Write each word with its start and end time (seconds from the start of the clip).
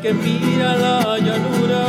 lugar 0.00 0.02
que 0.02 0.12
mira 0.14 0.76
la 0.76 1.18
llanura. 1.18 1.82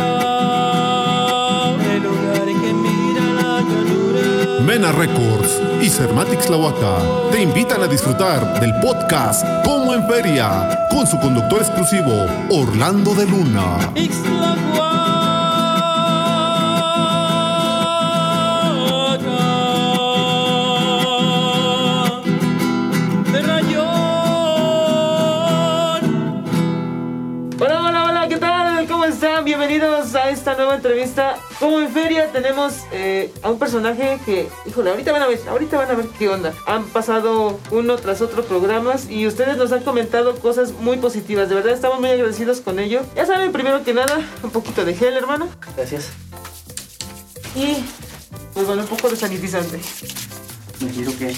El 1.93 2.03
lugar 2.03 2.45
que 2.45 2.73
mira 2.73 3.23
la 3.33 3.61
llanura. 3.61 4.61
Mena 4.65 4.91
Records 4.91 5.61
y 5.81 5.89
Cermatix 5.89 6.49
Lahuaca 6.49 6.97
te 7.31 7.41
invitan 7.41 7.81
a 7.81 7.87
disfrutar 7.87 8.59
del 8.59 8.73
podcast 8.75 9.45
Como 9.65 9.93
en 9.93 10.07
Feria 10.07 10.87
con 10.89 11.07
su 11.07 11.19
conductor 11.19 11.61
exclusivo 11.61 12.25
Orlando 12.49 13.13
de 13.15 13.25
Luna. 13.25 13.77
Esta 30.41 30.55
nueva 30.55 30.73
entrevista. 30.73 31.37
Como 31.59 31.79
en 31.79 31.89
feria 31.91 32.31
tenemos 32.31 32.73
eh, 32.91 33.31
a 33.43 33.51
un 33.51 33.59
personaje 33.59 34.19
que, 34.25 34.49
híjole, 34.65 34.89
ahorita 34.89 35.11
van 35.11 35.21
a 35.21 35.27
ver, 35.27 35.39
ahorita 35.47 35.77
van 35.77 35.91
a 35.91 35.93
ver 35.93 36.07
qué 36.17 36.29
onda. 36.29 36.51
Han 36.65 36.85
pasado 36.85 37.59
uno 37.69 37.95
tras 37.97 38.21
otro 38.21 38.43
programas 38.43 39.07
y 39.07 39.27
ustedes 39.27 39.55
nos 39.55 39.71
han 39.71 39.83
comentado 39.83 40.35
cosas 40.39 40.71
muy 40.71 40.97
positivas. 40.97 41.47
De 41.47 41.53
verdad 41.53 41.73
estamos 41.73 41.99
muy 41.99 42.09
agradecidos 42.09 42.59
con 42.59 42.79
ello. 42.79 43.01
Ya 43.15 43.27
saben, 43.27 43.51
primero 43.51 43.83
que 43.83 43.93
nada, 43.93 44.19
un 44.41 44.49
poquito 44.49 44.83
de 44.83 44.95
gel, 44.95 45.15
hermano. 45.15 45.47
Gracias. 45.77 46.09
Y, 47.55 47.77
pues 48.55 48.65
bueno, 48.65 48.81
un 48.81 48.87
poco 48.87 49.09
de 49.09 49.15
sanitizante. 49.15 49.79
Me 50.79 50.89
quiero 50.89 51.15
que. 51.19 51.35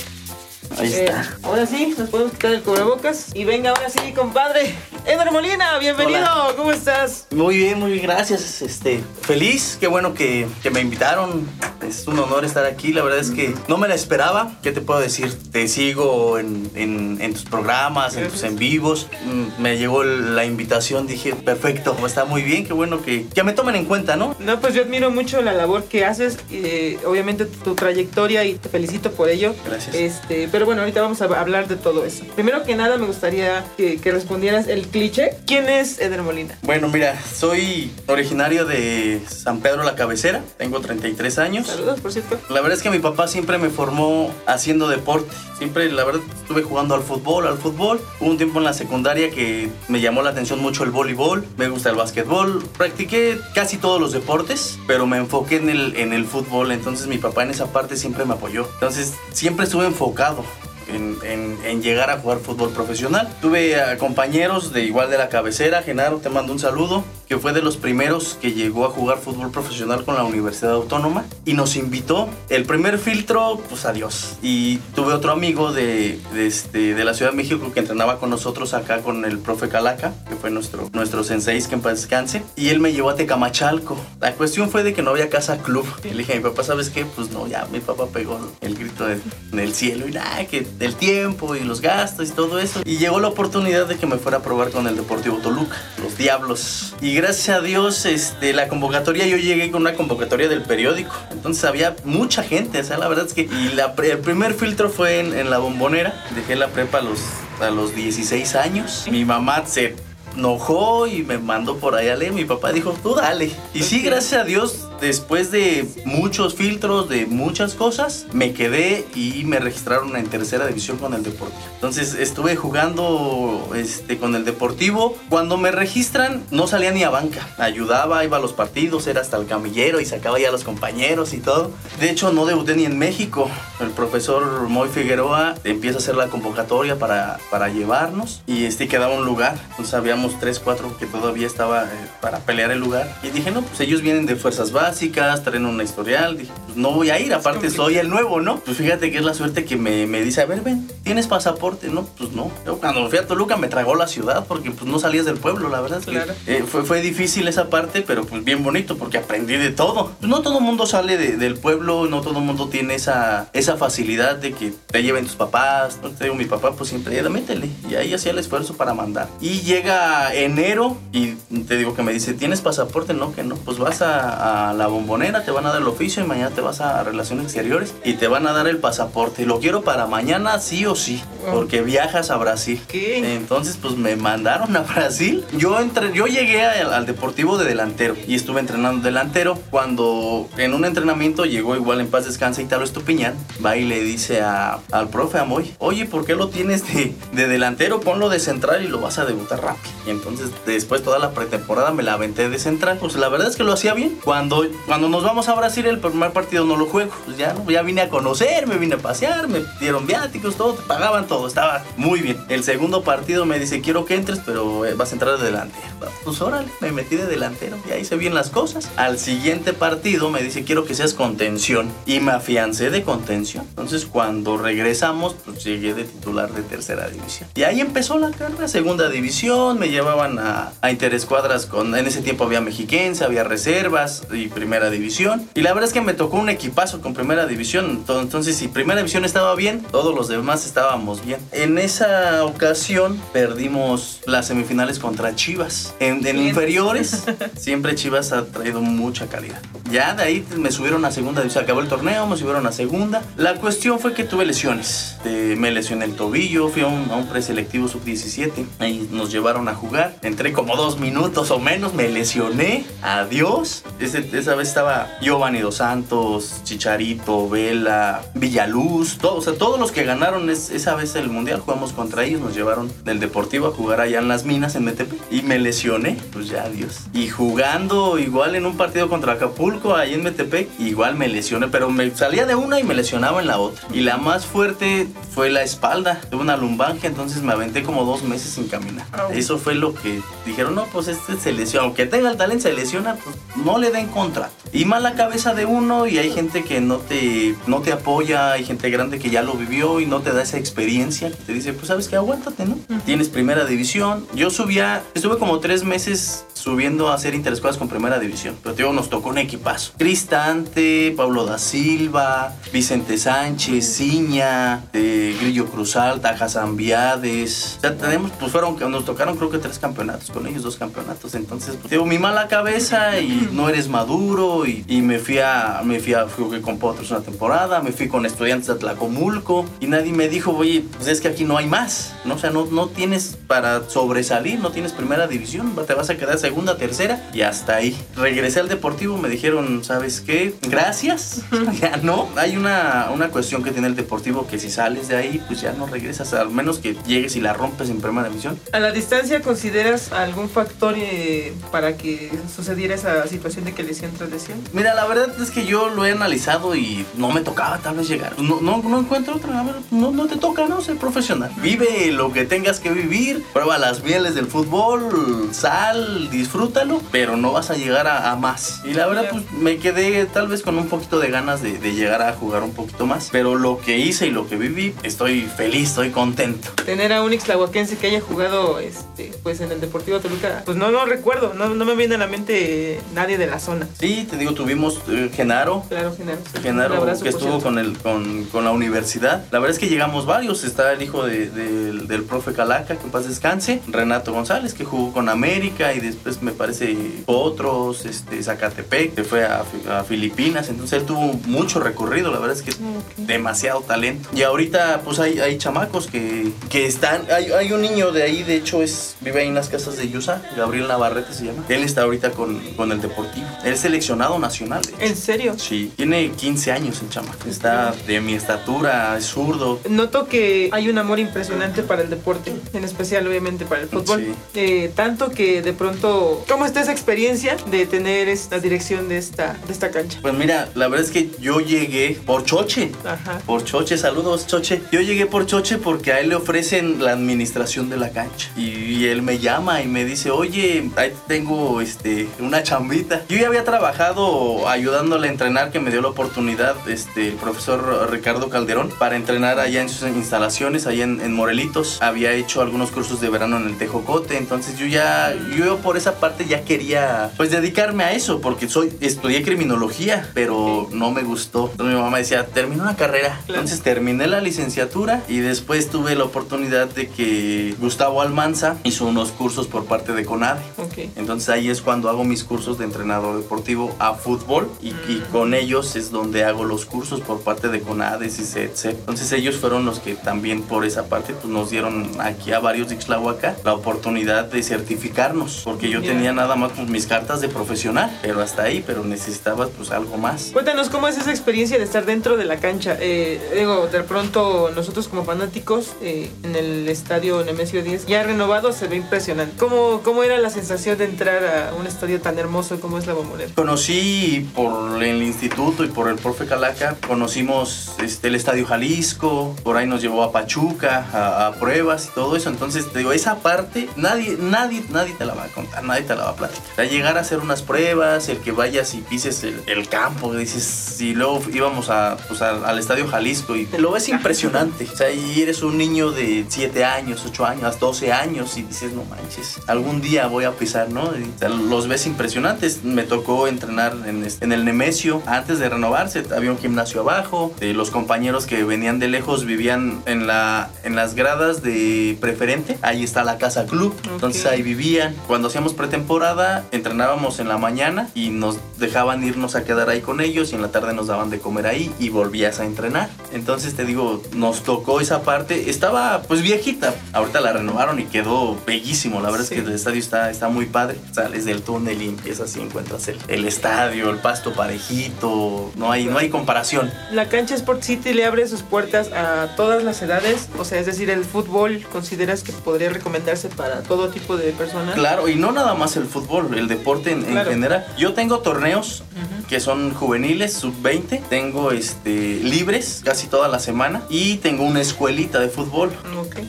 Ahí 0.78 0.92
Eh, 0.94 1.06
está. 1.06 1.38
ahora 1.44 1.66
sí, 1.66 1.94
nos 1.98 2.10
podemos 2.10 2.34
quitar 2.34 2.52
el 2.54 2.62
cubrebocas. 2.62 3.28
Y 3.36 3.44
venga, 3.46 3.70
ahora 3.70 3.90
sí, 3.90 4.12
compadre. 4.14 4.74
Eder 5.06 5.32
Molina, 5.32 5.78
bienvenido. 5.80 6.20
Hola. 6.22 6.54
¿Cómo 6.56 6.72
estás? 6.72 7.28
Muy 7.32 7.58
bien, 7.58 7.80
muy 7.80 7.92
bien, 7.92 8.04
gracias. 8.04 8.62
Este, 8.62 9.04
feliz, 9.22 9.78
qué 9.80 9.88
bueno 9.88 10.14
que, 10.14 10.48
que 10.62 10.70
me 10.70 10.80
invitaron. 10.82 11.48
Es 11.88 12.08
un 12.08 12.18
honor 12.20 12.46
estar 12.46 12.66
aquí. 12.66 12.94
La 12.94 13.04
verdad 13.04 13.20
es 13.20 13.30
que 13.32 13.54
no 13.68 13.78
me 13.78 13.88
la 13.88 13.96
esperaba. 13.96 14.54
¿Qué 14.64 14.72
te 14.72 14.82
puedo 14.82 15.00
decir? 15.00 15.38
Te 15.52 15.68
sigo 15.68 16.40
en, 16.40 16.72
en- 16.76 17.18
en 17.22 17.34
tus 17.34 17.44
programas, 17.44 18.16
en 18.16 18.30
tus 18.30 18.44
en 18.44 18.56
vivos. 18.56 19.08
Mm, 19.26 19.62
Me 19.62 19.78
llegó 19.78 20.04
la 20.04 20.46
invitación, 20.46 21.06
dije, 21.08 21.34
perfecto, 21.36 21.96
está 22.06 22.26
muy 22.26 22.42
bien, 22.42 22.66
qué 22.66 22.74
bueno 22.74 23.02
que, 23.02 23.26
que 23.28 23.44
me 23.44 23.54
tomen 23.54 23.76
en 23.76 23.86
cuenta, 23.86 24.16
¿no? 24.16 24.36
No, 24.40 24.60
pues 24.60 24.74
yo 24.74 24.82
admiro 24.84 25.12
mucho 25.12 25.42
la 25.42 25.54
labor 25.54 25.84
que 25.86 26.06
haces, 26.06 26.38
eh, 26.52 26.98
obviamente 27.06 27.46
tu 27.46 27.76
trayectoria 27.76 28.44
y 28.46 28.56
te 28.56 28.70
felicito 28.70 29.12
por 29.12 29.30
ello. 29.30 29.54
Gracias. 29.66 29.96
Este, 29.96 30.48
pero 30.52 30.63
bueno, 30.66 30.82
ahorita 30.82 31.02
vamos 31.02 31.22
a 31.22 31.26
hablar 31.26 31.68
de 31.68 31.76
todo 31.76 32.06
eso. 32.06 32.24
Primero 32.36 32.64
que 32.64 32.76
nada, 32.76 32.98
me 32.98 33.06
gustaría 33.06 33.64
que, 33.78 34.00
que 34.00 34.12
respondieras 34.12 34.68
el 34.68 34.88
cliché. 34.88 35.38
¿Quién 35.46 35.70
es 35.70 36.00
Eder 36.00 36.22
Molina? 36.22 36.58
Bueno, 36.64 36.88
mira, 36.90 37.20
soy 37.22 37.92
originario 38.08 38.66
de 38.66 39.22
San 39.28 39.60
Pedro 39.60 39.84
la 39.84 39.96
Cabecera, 39.96 40.42
tengo 40.58 40.80
33 40.80 41.40
años. 41.40 41.68
Saludos, 41.68 42.00
por 42.00 42.12
cierto. 42.12 42.40
La 42.50 42.62
verdad 42.62 42.78
es 42.78 42.84
que 42.84 42.90
mi 42.90 43.00
papá 43.00 43.28
siempre 43.28 43.58
me 43.58 43.70
formó 43.70 44.32
haciendo 44.46 44.88
deporte. 44.88 45.34
Siempre, 45.58 45.92
la 45.92 46.04
verdad, 46.04 46.22
estuve 46.42 46.64
jugando 46.64 46.96
al 46.96 47.02
fútbol, 47.02 47.48
al 47.48 47.58
fútbol. 47.58 48.02
Hubo 48.20 48.30
un 48.30 48.38
tiempo 48.38 48.60
en 48.60 48.66
la 48.66 48.74
secundaria 48.74 49.30
que 49.30 49.70
me 49.88 50.02
llamó 50.02 50.22
la 50.22 50.32
atención 50.32 50.60
mucho 50.60 50.84
el 50.84 50.92
voleibol. 50.92 51.46
Me 51.58 51.70
gusta 51.70 51.90
el 51.90 51.96
básquetbol. 51.96 52.64
Practiqué 52.78 53.40
casi 53.54 53.78
todos 53.78 54.00
los 54.00 54.12
deportes, 54.12 54.78
pero 54.88 55.06
me 55.06 55.18
enfoqué 55.18 55.58
en 55.58 55.70
el, 55.70 55.96
en 55.96 56.14
el 56.14 56.26
fútbol. 56.26 56.72
Entonces 56.72 57.08
mi 57.08 57.18
papá 57.18 57.44
en 57.44 57.52
esa 57.52 57.68
parte 57.68 57.96
siempre 57.96 58.26
me 58.26 58.34
apoyó. 58.34 58.68
Entonces 58.74 59.14
siempre 59.32 59.66
estuve 59.66 59.86
enfocado. 59.86 60.44
En, 60.88 61.18
en- 61.24 61.82
llegar 61.82 62.10
a 62.10 62.18
jugar 62.20 62.40
fútbol 62.40 62.72
profesional. 62.72 63.28
Tuve 63.42 63.76
compañeros 63.98 64.72
de 64.74 64.84
igual 64.84 65.10
de 65.10 65.18
la 65.18 65.28
cabecera, 65.30 65.82
Genaro, 65.82 66.18
te 66.18 66.30
mando 66.30 66.54
un 66.54 66.60
saludo, 66.60 67.04
que 67.28 67.38
fue 67.38 67.54
de 67.54 67.62
los 67.62 67.78
primeros 67.78 68.38
que 68.42 68.52
llegó 68.52 68.86
a 68.86 68.90
jugar 68.90 69.18
fútbol 69.20 69.52
profesional 69.52 70.04
con 70.06 70.16
la 70.16 70.24
Universidad 70.24 70.74
Autónoma 70.74 71.26
y 71.46 71.54
nos 71.54 71.76
invitó. 71.76 72.30
El 72.50 72.66
primer 72.66 73.00
filtro, 73.00 73.62
pues 73.70 73.86
adiós. 73.86 74.38
Y 74.42 74.78
tuve 74.96 75.14
otro 75.14 75.32
amigo 75.32 75.72
de, 75.72 76.20
este, 76.36 76.94
de 76.94 77.06
la 77.06 77.14
Ciudad 77.14 77.32
de 77.32 77.38
México 77.38 77.72
que 77.74 77.80
entrenaba 77.80 78.20
con 78.20 78.30
nosotros 78.30 78.74
acá 78.74 79.02
con 79.02 79.26
el 79.26 79.40
profe 79.40 79.70
Calaca, 79.70 80.14
que 80.28 80.36
fue 80.36 80.52
nuestro, 80.52 80.90
nuestro 80.94 81.24
sensei, 81.24 81.62
que 81.64 81.76
en 81.76 81.82
paz 81.82 82.02
descanse, 82.02 82.44
y 82.56 82.70
él 82.70 82.80
me 82.80 82.94
llevó 82.94 83.10
a 83.10 83.16
Tecamachalco. 83.16 83.98
La 84.20 84.34
cuestión 84.34 84.70
fue 84.70 84.84
de 84.84 84.94
que 84.94 85.02
no 85.02 85.12
había 85.12 85.30
casa 85.30 85.58
club. 85.58 85.86
Y 86.04 86.10
le 86.10 86.20
dije 86.20 86.34
a 86.34 86.36
mi 86.38 86.42
papá, 86.42 86.64
¿sabes 86.64 86.90
qué? 86.90 87.06
Pues 87.06 87.32
no, 87.32 87.48
ya 87.48 87.68
mi 87.72 87.80
papá 87.80 88.08
pegó 88.08 88.40
el 88.62 88.76
grito 88.76 89.10
en 89.10 89.60
el 89.60 89.74
cielo 89.74 90.08
y 90.08 90.12
nada, 90.12 90.46
que 90.46 90.68
el 90.80 90.96
tiempo 90.96 91.56
y 91.56 91.62
los 91.62 91.82
gastos 91.82 92.30
y 92.30 92.32
todo 92.32 92.60
eso. 92.60 92.82
Y 92.86 92.98
llegó 92.98 93.20
la 93.20 93.28
oportunidad 93.28 93.88
de 93.88 93.98
que 93.98 94.06
me 94.06 94.18
fuera 94.18 94.40
a 94.40 94.42
probar 94.42 94.72
con 94.72 94.88
el 94.88 94.96
Deportivo 94.96 95.38
Toluca, 95.38 95.78
Diablos. 96.18 96.96
Y 97.02 97.16
gracias 97.16 97.58
a 97.58 97.62
Dios, 97.62 98.06
este, 98.06 98.54
la 98.54 98.68
convocatoria, 98.68 99.26
yo 99.26 99.38
llegué 99.38 99.72
con 99.72 99.82
una 99.82 99.94
convocatoria 99.94 100.48
del 100.48 100.62
periódico. 100.62 101.16
Entonces 101.32 101.64
había 101.66 101.96
mucha 102.04 102.44
gente, 102.44 102.80
o 102.80 102.84
sea, 102.84 102.98
la 102.98 103.08
verdad 103.08 103.26
es 103.26 103.34
que... 103.34 103.42
Y 103.42 103.74
la 103.76 103.94
el 104.04 104.20
primer 104.20 104.54
filtro 104.54 104.90
fue 104.90 105.20
en, 105.20 105.34
en 105.34 105.50
la 105.50 105.58
bombonera. 105.58 106.14
Dejé 106.36 106.56
la 106.56 106.68
prepa 106.68 107.00
a 107.00 107.02
los, 107.02 107.20
a 107.62 107.70
los 107.70 107.96
16 107.96 108.56
años. 108.56 109.06
Mi 109.10 109.26
mamá 109.26 109.66
se 109.66 109.96
enojó 110.36 111.08
y 111.08 111.24
me 111.24 111.38
mandó 111.38 111.78
por 111.78 111.96
allá 111.96 112.14
a 112.14 112.16
leer. 112.16 112.34
Mi 112.34 112.46
papá 112.46 112.72
dijo, 112.72 112.96
tú 113.02 113.16
dale. 113.16 113.52
Y 113.74 113.84
sí, 113.84 114.02
gracias 114.02 114.42
a 114.42 114.44
Dios, 114.44 114.88
después 115.04 115.52
de 115.52 115.86
muchos 116.06 116.56
filtros, 116.56 117.10
de 117.10 117.26
muchas 117.26 117.74
cosas, 117.74 118.26
me 118.32 118.54
quedé 118.54 119.06
y 119.14 119.44
me 119.44 119.60
registraron 119.60 120.16
en 120.16 120.28
tercera 120.28 120.66
división 120.66 120.98
con 120.98 121.14
el 121.14 121.24
Deportivo. 121.24 121.62
Entonces 121.76 122.16
estuve 122.16 122.56
jugando 122.56 123.70
este, 123.76 124.18
con 124.18 124.34
el 124.34 124.46
Deportivo. 124.46 125.18
Cuando 125.28 125.58
me 125.58 125.72
registran, 125.72 126.46
no 126.52 126.68
salía 126.68 126.92
ni 126.92 127.04
a 127.04 127.10
banca. 127.10 127.50
Ayudaba, 127.58 128.24
iba 128.24 128.38
a 128.38 128.40
los 128.40 128.54
partidos, 128.54 129.06
era 129.08 129.20
hasta 129.20 129.36
el 129.36 129.46
camillero 129.46 130.00
y 130.00 130.06
sacaba 130.06 130.40
ya 130.40 130.48
a 130.48 130.52
los 130.54 130.64
compañeros 130.64 131.34
y 131.34 131.40
todo. 131.40 131.72
De 132.00 132.10
hecho, 132.10 132.32
no 132.32 132.46
debuté 132.46 132.76
ni 132.78 132.86
en 132.86 132.98
México. 132.98 133.52
El 133.82 133.90
profesor 133.90 134.70
Moy 134.70 134.88
Figueroa 134.88 135.56
empieza 135.66 135.98
a 135.98 136.00
hacer 136.00 136.16
la 136.16 136.30
convocatoria 136.30 136.98
para, 136.98 137.40
para 137.52 137.68
llevarnos 137.68 138.42
y 138.48 138.64
este 138.64 138.88
quedaba 138.88 139.16
un 139.16 139.26
lugar. 139.26 139.58
Entonces 139.72 139.96
habíamos 139.96 140.40
tres, 140.40 140.60
cuatro 140.60 140.98
que 140.98 141.08
todavía 141.08 141.46
estaba 141.46 141.84
eh, 141.84 141.88
para 142.22 142.40
pelear 142.40 142.72
el 142.72 142.80
lugar. 142.80 143.14
Y 143.22 143.32
dije, 143.32 143.52
no, 143.52 143.64
pues 143.64 143.82
ellos 143.82 144.02
vienen 144.02 144.26
de 144.26 144.38
fuerzas 144.38 144.72
básicas, 144.72 144.93
traen 144.98 145.66
una 145.66 145.84
historial. 145.84 146.38
Dije, 146.38 146.52
pues 146.66 146.78
no 146.78 146.92
voy 146.92 147.10
a 147.10 147.20
ir, 147.20 147.34
aparte 147.34 147.70
soy 147.70 147.98
el 147.98 148.10
nuevo, 148.10 148.42
¿no? 148.42 148.58
Pues 148.60 148.78
fíjate 148.78 149.12
que 149.12 149.18
es 149.18 149.24
la 149.24 149.34
suerte 149.34 149.66
que 149.66 149.76
me, 149.76 150.06
me 150.08 150.22
dice, 150.22 150.42
a 150.42 150.46
ver, 150.46 150.62
ven, 150.62 150.90
¿tienes 151.04 151.28
pasaporte? 151.28 151.88
No, 151.90 152.04
pues 152.18 152.32
no. 152.32 152.52
Yo 152.66 152.78
cuando 152.80 153.08
fui 153.10 153.18
a 153.20 153.28
Toluca 153.28 153.58
me 153.58 153.68
tragó 153.68 153.96
la 153.96 154.08
ciudad 154.08 154.46
porque 154.48 154.72
pues 154.72 154.90
no 154.90 155.00
salías 155.00 155.26
del 155.26 155.38
pueblo, 155.38 155.70
la 155.70 155.82
verdad 155.82 156.00
es 156.00 156.06
que 156.06 156.12
Claro. 156.12 156.34
eh, 156.48 156.64
fue, 156.68 156.84
fue 156.84 157.02
difícil 157.02 157.48
esa 157.48 157.70
parte, 157.70 158.02
pero 158.06 158.26
pues 158.26 158.44
bien 158.44 158.64
bonito 158.64 158.98
porque 158.98 159.18
aprendí 159.18 159.56
de 159.58 159.72
todo. 159.72 160.12
No 160.22 160.42
todo 160.42 160.60
el 160.60 160.64
mundo 160.64 160.86
sale 160.86 161.18
de- 161.18 161.38
del 161.38 161.56
pueblo, 161.58 162.06
no 162.08 162.22
todo 162.22 162.40
el 162.40 162.46
mundo 162.46 162.70
tiene 162.70 162.96
esa, 162.96 163.50
esa 163.54 163.78
facilidad 163.78 164.36
de 164.36 164.54
que 164.54 164.74
te 164.88 165.04
lleven 165.04 165.26
tus 165.26 165.36
papás. 165.36 166.00
No 166.02 166.10
te 166.10 166.26
digo, 166.26 166.36
mi 166.36 166.46
papá 166.46 166.72
pues 166.74 166.90
siempre, 166.90 167.18
"Eh, 167.18 167.30
métele. 167.30 167.70
Y 167.90 167.96
ahí 167.96 168.14
hacía 168.14 168.32
el 168.32 168.40
esfuerzo 168.40 168.76
para 168.76 168.94
mandar. 168.94 169.28
Y 169.42 169.62
llega 169.62 170.34
enero 170.34 170.98
y 171.12 171.34
te 171.68 171.78
digo 171.78 171.96
que 171.96 172.04
me 172.04 172.14
dice, 172.14 172.34
¿tienes 172.34 172.62
pasaporte? 172.62 173.14
No, 173.14 173.34
que 173.34 173.44
no. 173.44 173.56
Pues 173.56 173.78
vas 173.80 174.02
a, 174.02 174.70
a 174.70 174.73
la 174.74 174.88
bombonera, 174.88 175.44
te 175.44 175.52
van 175.52 175.66
a 175.66 175.70
dar 175.72 175.82
el 175.82 175.88
oficio 175.88 176.24
y 176.24 176.28
mañana 176.28 176.50
te 176.50 176.62
vas 176.62 176.82
a 176.82 177.04
Relaciones 177.04 177.46
Exteriores 177.46 177.94
y 178.04 178.14
te 178.14 178.28
van 178.28 178.48
a 178.48 178.54
dar 178.54 178.68
el 178.68 178.78
pasaporte. 178.78 179.46
Lo 179.46 179.60
quiero 179.60 179.82
para 179.84 180.06
mañana 180.08 180.60
sí 180.60 180.86
o 180.86 180.96
sí, 180.96 181.24
porque 181.52 181.82
viajas 181.82 182.30
a 182.32 182.38
Brasil. 182.38 182.82
¿Qué? 182.88 183.36
Entonces, 183.36 183.78
pues 183.82 183.96
me 183.98 184.16
mandaron 184.16 184.76
a 184.76 184.82
Brasil. 184.82 185.44
Yo 185.58 185.80
entre, 185.80 186.14
yo 186.14 186.26
llegué 186.28 186.64
al, 186.66 186.94
al 186.94 187.06
deportivo 187.06 187.58
de 187.58 187.66
delantero 187.66 188.16
y 188.28 188.36
estuve 188.36 188.60
entrenando 188.60 189.02
delantero. 189.04 189.58
Cuando 189.70 190.48
en 190.58 190.74
un 190.74 190.86
entrenamiento 190.86 191.46
llegó 191.46 191.76
igual 191.76 192.00
en 192.00 192.08
paz 192.08 192.26
descansa 192.26 192.62
Italo 192.62 192.84
Estupiñán, 192.84 193.36
va 193.64 193.76
y 193.78 193.86
le 193.86 194.02
dice 194.02 194.42
a- 194.42 194.80
al 194.92 195.10
profe 195.10 195.38
Amoy, 195.40 195.74
oye, 195.80 196.06
¿por 196.06 196.26
qué 196.26 196.36
lo 196.36 196.48
tienes 196.50 196.86
de, 196.94 197.14
de 197.34 197.48
delantero? 197.48 198.00
Ponlo 198.00 198.30
de 198.30 198.40
central 198.40 198.84
y 198.84 198.88
lo 198.88 199.00
vas 199.02 199.20
a 199.20 199.26
debutar 199.26 199.62
rápido. 199.62 199.94
Y 200.08 200.10
entonces 200.10 200.50
después 200.66 201.04
toda 201.04 201.20
la 201.20 201.32
pretemporada 201.32 201.92
me 201.92 202.04
la 202.04 202.14
aventé 202.14 202.50
de 202.50 202.60
central. 202.60 202.98
Pues 203.00 203.16
la 203.16 203.30
verdad 203.30 203.48
es 203.50 203.56
que 203.56 203.64
lo 203.64 203.74
hacía 203.74 203.94
bien. 203.94 204.18
Cuando, 204.24 204.63
cuando 204.86 205.10
nos 205.10 205.24
vamos 205.24 205.48
a 205.50 205.56
Brasil, 205.56 205.86
el 205.86 206.00
primer 206.00 206.32
partido 206.32 206.66
no 206.66 206.76
lo 206.76 206.86
juego. 206.86 207.12
Pues 207.26 207.38
ya, 207.38 207.56
ya 207.68 207.82
vine 207.82 208.02
a 208.02 208.10
conocer, 208.10 208.68
me 208.68 208.78
vine 208.78 208.96
a 208.96 208.98
pasear, 208.98 209.48
me 209.48 209.64
dieron 209.80 210.08
viáticos, 210.08 210.56
todo, 210.56 210.74
te 210.74 210.84
pagaban 210.84 211.28
todo, 211.28 211.48
estaba 211.48 211.84
muy 211.98 212.22
bien. 212.22 212.38
El 212.50 212.64
segundo 212.64 213.04
partido 213.04 213.46
me 213.46 213.60
dice, 213.60 213.82
quiero 213.82 214.06
que 214.06 214.16
entres, 214.16 214.40
pero 214.46 214.86
eh, 214.86 214.94
vas 214.94 215.12
a 215.12 215.14
entrar 215.14 215.38
de 215.38 215.46
delantero. 215.46 215.84
Pues 216.24 216.42
órale, 216.42 216.68
me 216.80 216.92
metí 216.92 217.16
de 217.16 217.26
delantero 217.26 217.78
y 217.88 217.92
ahí 217.92 218.02
hice 218.02 218.16
bien 218.16 218.34
las 218.34 218.50
cosas. 218.50 218.90
Al 218.96 219.20
siguiente 219.20 219.74
partido 219.74 220.30
me 220.30 220.42
dice, 220.42 220.64
quiero 220.64 220.86
que 220.86 220.96
seas 220.96 221.14
contención. 221.14 221.92
Y 222.06 222.20
me 222.20 222.32
afiancé 222.32 222.90
de 222.90 223.04
contención. 223.04 223.66
Entonces 223.70 224.06
cuando 224.06 224.58
regresamos, 224.58 225.36
pues 225.46 225.64
llegué 225.64 225.94
de 225.94 226.04
titular 226.04 226.52
de 226.52 226.62
tercera 226.62 227.08
división. 227.10 227.50
Y 227.56 227.64
ahí 227.64 227.82
empezó 227.82 228.18
la 228.18 228.32
carrera, 228.32 228.68
segunda 228.68 229.10
división, 229.10 229.80
me 229.80 229.90
llevaban 229.90 230.40
a, 230.40 230.72
a 230.82 230.92
interescuadras 230.92 231.66
con, 231.66 231.96
en 231.96 232.08
ese 232.08 232.22
tiempo 232.22 232.44
había 232.46 232.62
mexiquense, 232.62 233.24
había 233.24 233.44
reservas, 233.44 234.24
y 234.32 234.48
primera 234.54 234.90
división. 234.90 235.48
Y 235.56 235.62
la 235.62 235.74
verdad 235.74 235.88
es 235.88 235.94
que 235.94 236.02
me 236.02 236.14
tocó 236.14 236.38
un 236.38 236.50
equipazo 236.50 237.02
con 237.02 237.14
primera 237.14 237.46
división. 237.46 238.04
Entonces, 238.08 238.56
si 238.56 238.68
primera 238.68 239.00
división 239.00 239.26
estaba 239.26 239.56
bien, 239.56 239.82
todos 239.92 240.16
los 240.16 240.28
demás 240.28 240.66
estábamos 240.66 241.26
bien. 241.26 241.40
En 241.52 241.78
esa 241.78 242.44
ocasión 242.46 243.20
perdimos 243.34 244.22
las 244.26 244.48
semifinales 244.48 245.00
contra 245.00 245.36
Chivas. 245.36 245.94
En, 246.00 246.26
en 246.26 246.38
inferiores, 246.42 247.24
siempre 247.58 247.96
Chivas 247.96 248.32
ha 248.32 248.46
traído 248.46 248.82
mucha 248.82 249.28
calidad. 249.28 249.60
Ya 249.92 250.14
de 250.16 250.24
ahí 250.24 250.46
me 250.58 250.72
subieron 250.72 251.04
a 251.06 251.12
segunda 251.12 251.42
división. 251.42 251.64
Acabó 251.64 251.82
el 251.82 251.88
torneo, 251.88 252.26
me 252.28 252.38
subieron 252.38 252.66
a 252.66 252.72
segunda. 252.72 253.22
La 253.38 253.56
cuestión 253.56 254.00
fue 254.00 254.14
que 254.14 254.24
tuve 254.24 254.46
lesiones. 254.46 255.18
Eh, 255.26 255.56
me 255.58 255.72
lesioné 255.72 256.06
el 256.06 256.16
tobillo, 256.16 256.70
fui 256.70 256.82
a 256.82 256.88
un, 256.88 257.12
a 257.12 257.16
un 257.16 257.28
preselectivo 257.28 257.88
sub-17. 257.88 258.52
Ahí 258.80 259.08
nos 259.12 259.32
llevaron 259.32 259.68
a 259.70 259.76
jugar. 259.76 260.16
Entré 260.22 260.52
como 260.54 260.76
dos 260.76 261.00
minutos 261.00 261.52
o 261.52 261.60
menos, 261.60 261.94
me 261.94 262.08
lesioné. 262.10 262.86
Adiós. 263.02 263.84
Ese- 264.00 264.28
esa 264.44 264.56
vez 264.56 264.68
estaba 264.68 265.08
Giovanni 265.22 265.60
Dos 265.60 265.76
Santos, 265.76 266.62
Chicharito, 266.64 267.50
Vela, 267.50 268.22
Villaluz, 268.36 269.18
todos, 269.18 269.38
o 269.40 269.42
sea, 269.52 269.58
todos 269.58 269.80
los 269.80 269.92
que 269.92 270.04
ganaron 270.04 270.50
es- 270.50 270.70
esa 270.70 270.96
vez 270.96 271.16
el 271.16 271.30
mundial. 271.30 271.60
Jugamos 271.62 271.94
contra 271.94 272.24
ellos, 272.26 272.42
nos 272.42 272.54
llevaron 272.54 272.92
del 273.06 273.20
Deportivo 273.20 273.68
a 273.68 273.72
jugar 273.72 274.02
allá 274.02 274.20
en 274.20 274.28
las 274.28 274.44
minas 274.44 274.76
en 274.76 274.84
MTP. 274.84 275.14
Y 275.32 275.42
me 275.44 275.58
lesioné, 275.60 276.18
pues 276.34 276.48
ya 276.50 276.64
adiós. 276.64 277.02
Y 277.14 277.30
jugando 277.30 278.20
igual 278.20 278.56
en 278.56 278.66
un 278.66 278.76
partido 278.78 279.08
contra 279.10 279.34
Acapulco, 279.34 279.96
ahí 279.96 280.14
en 280.14 280.24
Metepec, 280.24 280.68
igual 280.80 281.16
me 281.16 281.28
lesioné, 281.30 281.68
pero 281.70 281.90
me 281.90 282.10
salía 282.16 282.46
de 282.46 282.56
una 282.56 282.80
y 282.80 282.84
me 282.84 282.94
lesionaba 282.94 283.40
en 283.42 283.48
la 283.48 283.60
otra. 283.60 283.88
Y 283.94 284.02
la 284.02 284.18
más 284.18 284.46
fuerte 284.46 285.08
fue 285.34 285.50
la 285.50 285.64
espalda, 285.64 286.20
tuve 286.30 286.42
una 286.42 286.58
lumbalgia, 286.58 287.08
entonces 287.10 287.42
me 287.42 287.54
aventé 287.54 287.84
como 287.84 288.04
dos 288.04 288.24
meses 288.24 288.52
sin 288.52 288.68
caminar. 288.68 289.06
Eso 289.34 289.58
fue 289.58 289.74
lo 289.76 289.94
que 289.94 290.22
dijeron, 290.46 290.76
no, 290.76 290.86
pues 290.86 291.08
este 291.08 291.38
se 291.38 291.54
lesiona, 291.54 291.86
aunque 291.86 292.06
tenga 292.06 292.30
el 292.30 292.38
talento, 292.38 292.64
se 292.64 292.74
lesiona, 292.74 293.16
pues 293.24 293.36
no 293.66 293.78
le 293.78 293.90
den 293.92 294.08
contrato. 294.34 294.54
Y 294.72 294.86
más 294.86 295.02
la 295.02 295.14
cabeza 295.14 295.54
de 295.54 295.66
uno 295.66 296.08
y 296.08 296.18
hay 296.18 296.32
gente 296.32 296.64
que 296.64 296.82
no 296.82 296.98
te, 296.98 297.56
no 297.68 297.82
te 297.82 297.92
apoya, 297.92 298.54
hay 298.54 298.64
gente 298.64 298.90
grande 298.90 299.20
que 299.20 299.30
ya 299.30 299.42
lo 299.44 299.54
vivió 299.54 300.00
y 300.00 300.06
no 300.06 300.22
te 300.22 300.34
da 300.34 300.42
esa 300.42 300.58
experiencia, 300.58 301.30
que 301.30 301.36
te 301.36 301.54
dice, 301.54 301.74
pues 301.74 301.88
sabes 301.88 302.08
que 302.08 302.16
aguántate, 302.16 302.66
¿no? 302.66 302.78
Tienes 303.06 303.30
primera 303.30 303.66
división. 303.66 304.26
Yo 304.34 304.50
subía, 304.50 305.04
estuve 305.14 305.38
como 305.38 305.60
tres 305.60 305.84
meses 305.84 306.46
subiendo 306.64 307.10
a 307.10 307.16
hacer 307.16 307.36
interescuadras 307.36 307.78
con 307.78 307.90
primera 307.90 308.20
división. 308.20 308.56
Pero 308.64 308.74
digo, 308.74 308.94
nos 308.94 309.10
tocó 309.10 309.30
un 309.30 309.38
equipazo. 309.38 309.92
Cristante, 309.98 311.14
Pablo 311.18 311.44
da 311.46 311.58
Silva, 311.58 312.54
Vicente 312.72 313.18
Sánchez, 313.18 313.98
Ciña, 313.98 314.86
eh, 314.94 315.36
Grillo 315.42 315.66
Cruzal, 315.66 316.22
Taja 316.22 316.48
Zambiades. 316.48 317.76
O 317.80 317.82
sea, 317.82 317.98
tenemos, 317.98 318.32
pues 318.40 318.50
fueron, 318.50 318.78
nos 318.90 319.04
tocaron 319.04 319.36
creo 319.36 319.50
que 319.50 319.58
tres 319.58 319.78
campeonatos 319.78 320.32
con 320.32 320.48
ellos, 320.48 320.64
dos 320.64 320.78
campeonatos. 320.78 321.36
Entonces, 321.36 321.76
pues, 321.76 321.92
digo, 321.92 322.06
mi 322.06 322.18
mala 322.18 322.48
cabeza 322.48 323.20
y 323.20 323.50
no 323.52 323.68
eres 323.68 323.90
maduro. 323.90 324.66
Y, 324.66 325.02
me 325.02 325.20
fui 325.20 325.40
a, 325.40 325.82
me 325.84 326.00
fui 326.00 326.14
a, 326.14 326.28
fui 326.28 326.62
con 326.62 326.78
Potros 326.78 327.12
una 327.12 327.20
temporada, 327.20 327.82
me 327.82 327.92
fui 327.92 328.08
con 328.08 328.26
estudiantes 328.26 328.68
de 328.68 328.76
Tlacomulco. 328.76 329.66
Y 329.82 329.88
nadie 329.88 330.14
me 330.14 330.30
dijo, 330.30 330.52
oye, 330.52 330.86
pues 330.96 331.10
es 331.10 331.20
que 331.20 331.28
aquí 331.28 331.44
no 331.44 331.58
hay 331.58 331.68
más. 331.68 332.14
¿no? 332.24 332.36
O 332.36 332.38
sea, 332.38 332.52
no, 332.52 332.66
no 332.68 332.88
tienes 332.88 333.38
para 333.48 333.90
sobresalir, 333.90 334.62
no 334.62 334.72
tienes 334.72 334.94
primera 334.94 335.28
división, 335.28 335.76
te 335.86 335.94
vas 335.94 336.10
a 336.10 336.16
quedar 336.16 336.40
segunda, 336.54 336.78
tercera 336.78 337.20
y 337.34 337.42
hasta 337.42 337.78
ahí. 337.78 337.98
Regresé 338.16 338.60
al 338.60 338.70
deportivo, 338.70 339.18
me 339.18 339.28
dijeron, 339.28 339.84
¿sabes 339.84 340.22
qué? 340.22 340.54
Gracias. 340.62 341.42
ya 341.82 341.98
no. 341.98 342.30
Hay 342.36 342.56
una, 342.56 343.10
una 343.12 343.30
cuestión 343.30 343.64
que 343.64 343.72
tiene 343.72 343.88
el 343.88 343.96
deportivo 343.96 344.46
que 344.46 344.60
si 344.60 344.70
sales 344.70 345.08
de 345.08 345.16
ahí, 345.16 345.44
pues 345.48 345.62
ya 345.62 345.74
no 345.74 345.88
regresas, 345.88 346.32
al 346.36 346.52
menos 346.52 346.78
que 346.78 346.96
llegues 347.08 347.36
y 347.36 347.42
la 347.42 347.54
rompes 347.54 347.90
en 347.90 348.02
primera 348.02 348.30
división. 348.30 348.60
¿A 348.72 348.80
la 348.80 348.92
distancia 348.92 349.42
consideras 349.42 350.12
algún 350.12 350.48
factor 350.48 350.94
eh, 350.96 351.54
para 351.72 351.98
que 351.98 352.30
sucediera 352.56 352.94
esa 352.94 353.26
situación 353.28 353.66
de 353.66 353.74
que 353.74 353.82
lesión 353.82 354.12
tras 354.12 354.30
lesión? 354.30 354.60
Mira, 354.74 354.94
la 354.94 355.08
verdad 355.08 355.34
es 355.42 355.50
que 355.50 355.66
yo 355.66 355.90
lo 355.90 356.06
he 356.06 356.12
analizado 356.12 356.76
y 356.76 357.04
no 357.18 357.32
me 357.32 357.42
tocaba 357.42 357.80
tal 357.80 357.96
vez 357.96 358.08
llegar. 358.08 358.40
No, 358.40 358.62
no, 358.62 358.78
no 358.78 359.00
encuentro 359.00 359.38
otra, 359.38 359.60
a 359.60 359.64
ver, 359.64 359.76
no, 359.90 360.12
no 360.12 360.28
te 360.28 360.36
toca, 360.36 360.68
¿no? 360.68 360.82
Ser 360.82 360.98
profesional. 360.98 361.52
Vive 361.64 362.12
lo 362.12 362.32
que 362.32 362.46
tengas 362.46 362.80
que 362.80 362.92
vivir, 362.92 363.44
prueba 363.54 363.80
las 363.80 364.04
mieles 364.04 364.36
del 364.36 364.46
fútbol, 364.46 365.50
sal, 365.52 366.30
disfrútalo, 366.44 367.02
pero 367.12 367.38
no 367.38 367.52
vas 367.54 367.70
a 367.72 367.76
llegar 367.76 368.08
a, 368.08 368.32
a 368.32 368.36
más. 368.36 368.82
Y 368.86 368.94
la 368.94 369.08
verdad, 369.08 369.28
pues 369.32 369.44
me 369.54 369.78
quedé 369.78 370.26
tal 370.26 370.48
vez 370.48 370.62
con 370.62 370.78
un 370.78 370.88
poquito 370.90 371.20
de 371.20 371.30
ganas 371.30 371.62
de, 371.62 371.78
de 371.78 371.94
llegar 371.94 372.22
a 372.22 372.34
jugar 372.34 372.64
un 372.64 372.74
poquito 372.74 373.06
más, 373.06 373.30
pero 373.32 373.56
lo 373.56 373.80
que 373.80 373.98
hice 373.98 374.28
y 374.28 374.32
lo 374.32 374.48
que 374.48 374.58
viví, 374.58 374.94
estoy 375.04 375.42
feliz, 375.44 375.90
estoy 375.90 376.10
contento. 376.12 376.70
Tener 376.86 377.14
a 377.14 377.22
un 377.22 377.34
ixtlahuaquense 377.34 377.98
que 377.98 378.08
haya 378.08 378.22
jugado 378.22 378.80
este, 378.80 379.32
pues 379.42 379.62
en 379.62 379.72
el 379.72 379.80
Deportivo 379.82 380.20
Toluca, 380.20 380.62
pues 380.66 380.78
no, 380.78 380.92
no 380.92 381.06
recuerdo, 381.06 381.54
no, 381.54 381.70
no 381.70 381.86
me 381.86 381.96
viene 381.96 382.16
a 382.16 382.18
la 382.18 382.28
mente 382.28 383.00
nadie 383.14 383.38
de 383.38 383.48
la 383.48 383.60
zona. 383.60 383.88
Sí, 384.00 384.28
te 384.30 384.38
digo, 384.38 384.54
tuvimos 384.54 385.00
eh, 385.10 385.32
Genaro, 385.34 385.84
Claro, 385.90 386.14
Genaro. 386.16 386.40
sí. 386.54 386.62
Genaro 386.62 386.96
abrazo, 386.98 387.24
que 387.24 387.30
estuvo 387.30 387.62
con, 387.62 387.80
el, 387.80 387.98
con, 387.98 388.44
con 388.46 388.66
la 388.66 388.72
universidad. 388.72 389.46
La 389.52 389.60
verdad 389.60 389.72
es 389.76 389.80
que 389.80 389.88
llegamos 389.90 390.26
varios. 390.26 390.64
Está 390.64 390.92
el 390.92 391.02
hijo 391.02 391.26
de- 391.26 391.50
del- 391.50 392.08
del 392.08 392.24
profe 392.24 392.54
Calaca, 392.54 392.96
que 392.98 393.04
en 393.04 393.12
paz 393.12 393.28
descanse. 393.28 393.82
Renato 393.88 394.34
González, 394.34 394.74
que 394.74 394.84
jugó 394.84 395.14
con 395.14 395.30
América. 395.30 395.94
Y 395.94 396.00
después 396.00 396.33
me 396.42 396.52
parece 396.52 396.96
otros, 397.26 398.06
este, 398.06 398.42
Zacatepec, 398.42 399.16
que 399.16 399.24
fue 399.24 399.46
a, 399.46 399.64
Fi- 399.64 399.90
a 399.90 400.04
Filipinas. 400.04 400.70
Entonces 400.70 401.00
él 401.02 401.06
tuvo 401.06 401.34
mucho 401.48 401.80
recorrido. 401.80 402.32
La 402.32 402.40
verdad 402.40 402.56
es 402.58 402.62
que 402.64 402.72
Ok. 402.72 403.16
demasiado 403.18 403.82
talento. 403.82 404.30
Y 404.34 404.44
ahorita 404.44 405.02
pues 405.04 405.20
hay, 405.20 405.40
hay 405.40 405.58
chamacos 405.58 406.08
que, 406.08 406.52
que 406.70 406.86
están... 406.86 407.24
Hay, 407.32 407.52
hay 407.52 407.72
un 407.72 407.82
niño 407.82 408.12
de 408.12 408.24
ahí, 408.24 408.44
de 408.44 408.56
hecho, 408.56 408.82
es 408.82 409.16
vive 409.22 409.42
ahí 409.42 409.48
en 409.48 409.56
las 409.56 409.70
casas 409.70 409.98
de 409.98 410.10
Yusa. 410.10 410.42
Gabriel 410.56 410.88
Navarrete 410.88 411.34
se 411.34 411.46
llama. 411.46 411.64
Él 411.70 411.84
está 411.84 412.04
ahorita 412.04 412.32
con, 412.32 412.60
con 412.76 412.92
el 412.92 413.02
Deportivo. 413.02 413.48
Él 413.64 413.74
es 413.74 413.80
seleccionado 413.82 414.40
nacional. 414.40 414.82
¿En 415.00 415.16
serio? 415.16 415.56
Sí, 415.58 415.92
tiene 415.96 416.32
15 416.32 416.72
años 416.72 417.02
el 417.02 417.10
chamaco. 417.10 417.48
Está 417.50 417.94
de 418.08 418.22
mi 418.22 418.34
estatura, 418.34 419.18
es 419.18 419.26
zurdo. 419.26 419.80
Noto 419.90 420.28
que 420.28 420.70
hay 420.72 420.90
un 420.90 420.98
amor 420.98 421.20
impresionante 421.20 421.84
para 421.84 422.02
el 422.02 422.10
deporte, 422.10 422.54
en 422.74 422.84
especial 422.84 423.28
obviamente 423.28 423.66
para 423.66 423.82
el 423.82 423.88
fútbol. 423.90 424.22
Sí. 424.24 424.32
Eh, 424.56 424.92
tanto 424.96 425.30
que 425.32 425.62
de 425.62 425.74
pronto, 425.74 426.13
¿cómo 426.48 426.66
está 426.66 426.82
esa 426.82 426.92
experiencia 426.92 427.58
de 427.70 427.86
tener 427.86 428.28
esta 428.30 428.60
dirección 428.60 429.10
de 429.10 429.18
esta, 429.18 429.54
de 429.66 429.74
esta 429.74 429.92
cancha? 429.92 430.20
Pues 430.22 430.34
mira, 430.34 430.70
la 430.76 430.88
verdad 430.88 431.06
es 431.06 431.12
que 431.12 431.30
yo 431.40 431.60
llegué 431.60 432.20
por 432.26 432.44
Choche. 432.46 432.92
Ajá. 433.06 433.40
Por 433.46 433.64
Choche, 433.64 433.98
saludos 433.98 434.48
Choche. 434.48 434.82
Yo 434.92 435.02
llegué 435.02 435.26
por 435.26 435.46
Choche 435.46 435.78
porque 435.78 436.14
a 436.14 436.20
él 436.20 436.30
le 436.30 436.36
ofrecen 436.36 437.04
la 437.04 437.12
administración 437.12 437.90
de 437.90 437.98
la 437.98 438.10
cancha. 438.10 438.50
Y, 438.56 438.70
y 438.70 439.08
él 439.08 439.22
me 439.22 439.40
llama 439.40 439.82
y 439.82 439.88
me 439.88 440.06
dice, 440.06 440.32
oye, 440.32 440.90
ahí 440.96 441.14
tengo 441.28 441.82
este, 441.82 442.28
una 442.40 442.64
chambita. 442.64 443.24
Yo 443.30 443.38
ya 443.38 443.48
había 443.48 443.64
trabajado 443.64 444.68
ayudándole 444.68 445.28
a 445.28 445.32
entrenar, 445.32 445.72
que 445.72 445.80
me 445.80 445.92
dio 445.92 446.02
la 446.02 446.10
oportunidad 446.10 446.76
este, 446.88 447.30
el 447.30 447.36
profesor 447.36 448.10
Ricardo 448.12 448.50
Calderón 448.50 448.90
para 448.98 449.16
entrenar 449.16 449.60
allá 449.60 449.82
en 449.82 449.90
sus 449.90 450.08
instalaciones, 450.10 450.88
allá 450.88 451.04
en, 451.04 451.22
en 451.22 451.34
Morelitos. 451.34 452.02
Había 452.02 452.34
hecho 452.34 452.62
algunos 452.62 452.92
cursos 452.92 453.22
de 453.22 453.30
verano 453.30 453.58
en 453.58 453.68
el 453.68 453.78
Tejocote. 453.78 454.38
Entonces 454.38 454.78
yo 454.78 454.86
ya, 454.86 455.34
yo 455.58 455.78
por 455.78 455.98
esa 456.04 456.16
parte 456.20 456.46
ya 456.46 456.66
quería 456.66 457.32
pues 457.38 457.50
dedicarme 457.52 458.04
a 458.04 458.12
eso 458.12 458.42
porque 458.42 458.68
soy, 458.68 458.92
estudié 459.00 459.42
criminología, 459.42 460.30
pero 460.34 460.90
no 460.92 461.12
me 461.12 461.24
gustó. 461.24 461.70
Entonces 461.72 461.96
mi 461.96 462.02
mamá 462.02 462.18
decía, 462.18 462.46
termina 462.48 462.84
una 462.84 462.96
carrera. 462.98 463.40
Entonces 463.48 463.82
terminé 463.82 464.28
la 464.28 464.42
licenciatura 464.42 465.24
y 465.30 465.38
después 465.40 465.90
tuve 465.90 466.16
la 466.16 466.26
oportunidad 466.26 466.88
de 466.88 467.08
que 467.08 467.74
Gustavo 467.80 468.22
Almanza 468.22 468.76
hizo 468.84 469.06
unos 469.06 469.32
cursos 469.32 469.68
por 469.68 469.86
parte 469.86 470.12
de 470.12 470.26
CONADE. 470.26 470.60
Ok. 470.78 470.98
Entonces 471.16 471.48
ahí 471.48 471.70
es 471.70 471.82
cuando 471.82 472.10
hago 472.10 472.26
mis 472.26 472.44
cursos 472.44 472.78
de 472.78 472.84
entrenador 472.84 473.38
deportivo 473.38 473.96
a 474.00 474.14
fútbol 474.16 474.70
y, 474.82 474.90
y 474.90 475.24
Mm. 475.24 475.32
con 475.32 475.54
ellos 475.54 475.96
es 475.96 476.12
donde 476.12 476.44
hago 476.44 476.66
los 476.66 476.86
cursos 476.86 477.22
por 477.22 477.40
parte 477.42 477.70
de 477.70 477.80
CONADES 477.80 478.40
y 478.40 478.44
CETSE. 478.44 478.90
Entonces 478.90 479.32
ellos 479.32 479.56
fueron 479.56 479.86
los 479.86 480.00
que 480.00 480.16
también 480.16 480.64
por 480.64 480.84
esa 480.86 481.06
parte 481.06 481.34
pues, 481.34 481.46
nos 481.54 481.70
dieron 481.70 482.10
aquí 482.20 482.52
a 482.52 482.60
varios 482.60 482.90
de 482.90 482.96
Ixtlahuaca 482.96 483.56
la 483.64 483.74
oportunidad 483.74 484.46
de 484.46 484.62
certificarnos 484.64 485.62
porque 485.64 485.90
yo 485.94 486.02
tenía 486.02 486.34
nada 486.34 486.56
más 486.56 486.72
pues, 486.72 486.90
mis 486.90 487.06
cartas 487.06 487.40
de 487.40 487.50
profesional, 487.50 488.10
pero 488.24 488.42
hasta 488.42 488.64
ahí, 488.64 488.84
pero 488.86 489.04
necesitaba 489.04 489.68
pues 489.68 489.92
algo 489.92 490.18
más. 490.18 490.50
Cuéntanos 490.52 490.90
cómo 490.90 491.08
es 491.08 491.18
esa 491.18 491.30
experiencia 491.30 491.78
de 491.78 491.84
estar 491.84 492.06
dentro 492.06 492.36
de 492.36 492.46
la 492.46 492.58
cancha. 492.58 492.98
Eh, 493.00 493.40
digo, 493.56 493.88
de 493.88 494.02
pronto 494.02 494.72
nosotros 494.76 495.08
como 495.08 495.24
fanáticos 495.24 495.92
eh, 496.02 496.32
en 496.42 496.56
el 496.56 496.90
estadio 496.90 497.44
Nemesio 497.44 497.84
10 497.84 498.08
ya 498.08 498.24
renovado 498.24 498.74
se 498.74 498.88
ve 498.88 498.96
impresionante. 498.96 499.56
¿Cómo, 499.58 500.02
¿Cómo 500.04 500.24
era 500.24 500.40
la 500.40 500.50
sensación 500.50 500.98
de 500.98 501.06
entrar 501.06 501.46
a 501.46 501.76
un 501.76 501.86
estadio 501.86 502.20
tan 502.22 502.40
hermoso 502.40 502.80
como 502.80 502.98
es 502.98 503.06
la 503.06 503.14
Bombonera? 503.14 503.52
Conocí 503.54 504.50
por 504.56 505.04
el 505.04 505.22
instituto 505.22 505.84
y 505.84 505.90
por 505.90 506.10
el 506.10 506.16
profe 506.16 506.46
Calaca, 506.46 506.98
conocimos 507.08 507.94
este, 508.02 508.30
el 508.30 508.36
Estadio 508.36 508.66
Jalisco, 508.66 509.56
por 509.64 509.78
ahí 509.78 509.86
nos 509.86 510.02
llevó 510.02 510.24
a 510.24 510.32
Pachuca, 510.32 511.06
a, 511.14 511.48
a 511.48 511.54
pruebas 511.54 512.08
y 512.08 512.16
todo 512.16 512.36
eso. 512.36 512.50
Entonces, 512.50 512.92
te 512.92 513.00
digo, 513.00 513.12
esa 513.12 513.36
parte 513.36 513.90
nadie, 513.96 514.38
nadie, 514.40 514.84
nadie 514.90 515.14
te 515.14 515.26
la 515.26 515.36
va 515.36 515.44
a 515.46 515.48
contar. 515.50 515.83
Nadie 515.84 516.04
te 516.04 516.16
la 516.16 516.24
va 516.26 516.30
a 516.32 516.36
platicar. 516.36 516.64
Sea, 516.76 516.86
llegar 516.86 517.18
a 517.18 517.22
hacer 517.22 517.40
unas 517.40 517.62
pruebas, 517.62 518.30
el 518.30 518.38
que 518.40 518.52
vayas 518.52 518.94
y 518.94 518.98
pises 519.00 519.44
el, 519.44 519.62
el 519.68 519.88
campo, 519.90 520.34
dices, 520.36 521.00
y 521.02 521.14
luego 521.14 521.42
íbamos 521.54 521.90
a, 521.90 522.18
pues, 522.28 522.42
al, 522.42 522.66
al 522.66 522.80
Estadio 522.80 523.08
Jalisco 523.08 523.56
y 523.56 523.68
lo 523.78 523.92
ves 523.92 524.10
impresionante. 524.10 524.88
O 524.92 524.96
sea, 524.96 525.12
y 525.12 525.42
eres 525.42 525.62
un 525.64 525.78
niño 525.78 526.12
de 526.12 526.46
7 526.48 526.86
años, 526.86 527.24
8 527.28 527.46
años, 527.46 527.80
12 527.80 528.12
años 528.12 528.58
y 528.58 528.64
dices, 528.64 528.94
no 528.94 529.04
manches, 529.06 529.60
algún 529.68 530.02
día 530.02 530.28
voy 530.28 530.46
a 530.46 530.52
pisar, 530.52 530.90
¿no? 530.90 531.04
Y, 531.18 531.24
o 531.36 531.40
sea, 531.40 531.50
los 531.50 531.88
ves 531.88 532.06
impresionantes. 532.08 532.84
Me 532.84 533.04
tocó 533.04 533.48
entrenar 533.48 533.96
en, 534.06 534.24
este- 534.24 534.46
en 534.46 534.52
el 534.52 534.66
Nemesio 534.66 535.22
antes 535.26 535.60
de 535.60 535.70
renovarse, 535.70 536.24
había 536.36 536.52
un 536.52 536.58
gimnasio 536.58 537.02
abajo, 537.02 537.54
eh, 537.60 537.74
los 537.74 537.92
compañeros 537.92 538.46
que 538.46 538.64
venían 538.64 539.00
de 539.00 539.08
lejos 539.08 539.46
vivían 539.46 540.02
en, 540.06 540.28
la, 540.28 540.70
en 540.84 540.96
las 540.96 541.16
gradas 541.16 541.62
de 541.62 542.18
preferente, 542.22 542.78
ahí 542.82 543.04
está 543.04 543.24
la 543.24 543.38
casa 543.38 543.66
club, 543.66 543.96
entonces 544.12 544.46
ahí 544.46 544.62
vivían. 544.62 545.16
Cuando 545.28 545.50
hacíamos 545.74 545.90
pretemporada, 545.90 546.64
entrenábamos 546.72 547.40
en 547.40 547.48
la 547.48 547.58
mañana 547.58 548.10
y 548.14 548.30
nos 548.30 548.58
dejaban 548.78 549.24
irnos 549.24 549.56
a 549.56 549.64
quedar 549.64 549.90
ahí 549.90 550.02
con 550.02 550.22
ellos 550.22 550.52
y 550.52 550.56
en 550.56 550.62
la 550.62 550.70
tarde 550.70 550.94
nos 550.94 551.08
daban 551.08 551.30
de 551.30 551.40
comer 551.40 551.68
ahí 551.68 551.92
y 552.00 552.10
volvías 552.10 552.60
a 552.60 552.66
entrenar. 552.66 553.10
Entonces 553.32 553.76
te 553.76 553.86
digo, 553.86 554.22
nos 554.34 554.64
tocó 554.64 555.00
esa 555.02 555.24
parte, 555.24 555.70
estaba 555.70 556.22
pues 556.24 556.42
viejita, 556.42 556.94
ahorita 557.14 557.42
la 557.42 557.54
renovaron 557.54 558.00
y 558.00 558.06
quedó 558.06 558.58
bellísimo, 558.66 559.20
la 559.22 559.30
verdad 559.32 559.44
Sí. 559.46 559.56
es 559.56 559.62
que 559.62 559.68
el 559.68 559.76
estadio 559.76 560.00
está, 560.00 560.30
está 560.32 560.48
muy 560.50 560.66
padre, 560.68 560.98
sales 561.12 561.44
del 561.46 561.62
túnel 561.64 562.02
y 562.02 562.08
empiezas 562.10 562.56
y 562.56 562.62
encuentras 562.62 563.08
el, 563.10 563.20
el 563.28 563.46
estadio, 563.46 564.10
el 564.10 564.18
pasto 564.18 564.54
parejito, 564.54 565.72
no 565.76 565.92
hay, 565.92 566.06
no 566.06 566.18
hay 566.18 566.30
comparación. 566.30 566.92
La 567.12 567.28
cancha 567.30 567.56
Sport 567.56 567.82
City 567.84 568.14
le 568.14 568.26
abre 568.26 568.48
sus 568.48 568.62
puertas 568.62 569.12
a 569.12 569.56
todas 569.56 569.84
las 569.84 570.02
edades, 570.02 570.50
o 570.58 570.64
sea, 570.66 570.80
es 570.80 570.86
decir, 570.86 571.10
el 571.10 571.26
fútbol 571.26 571.84
consideras 571.92 572.44
que 572.44 572.52
podría 572.54 572.90
recomendarse 572.90 573.50
para 573.50 573.82
todo 573.82 574.10
tipo 574.10 574.38
de 574.38 574.52
personas. 574.52 574.96
Claro, 574.96 575.28
y 575.28 575.36
no 575.36 575.52
nada 575.52 575.63
más 575.74 575.96
el 575.96 576.06
fútbol, 576.06 576.58
el 576.58 576.68
deporte 576.68 577.12
en, 577.12 577.26
general. 577.26 577.86
Yo 577.98 578.14
tengo 578.14 578.40
torneos 578.40 579.04
que 579.48 579.60
son 579.60 579.94
juveniles, 579.94 580.54
sub-20, 580.54 581.22
tengo 581.30 581.72
este, 581.72 582.40
libres 582.44 583.02
casi 583.04 583.28
toda 583.28 583.48
la 583.48 583.60
semana 583.60 584.04
y 584.10 584.38
tengo 584.38 584.64
una 584.64 584.82
escuelita 584.82 585.40
de 585.40 585.50
fútbol. 585.50 585.92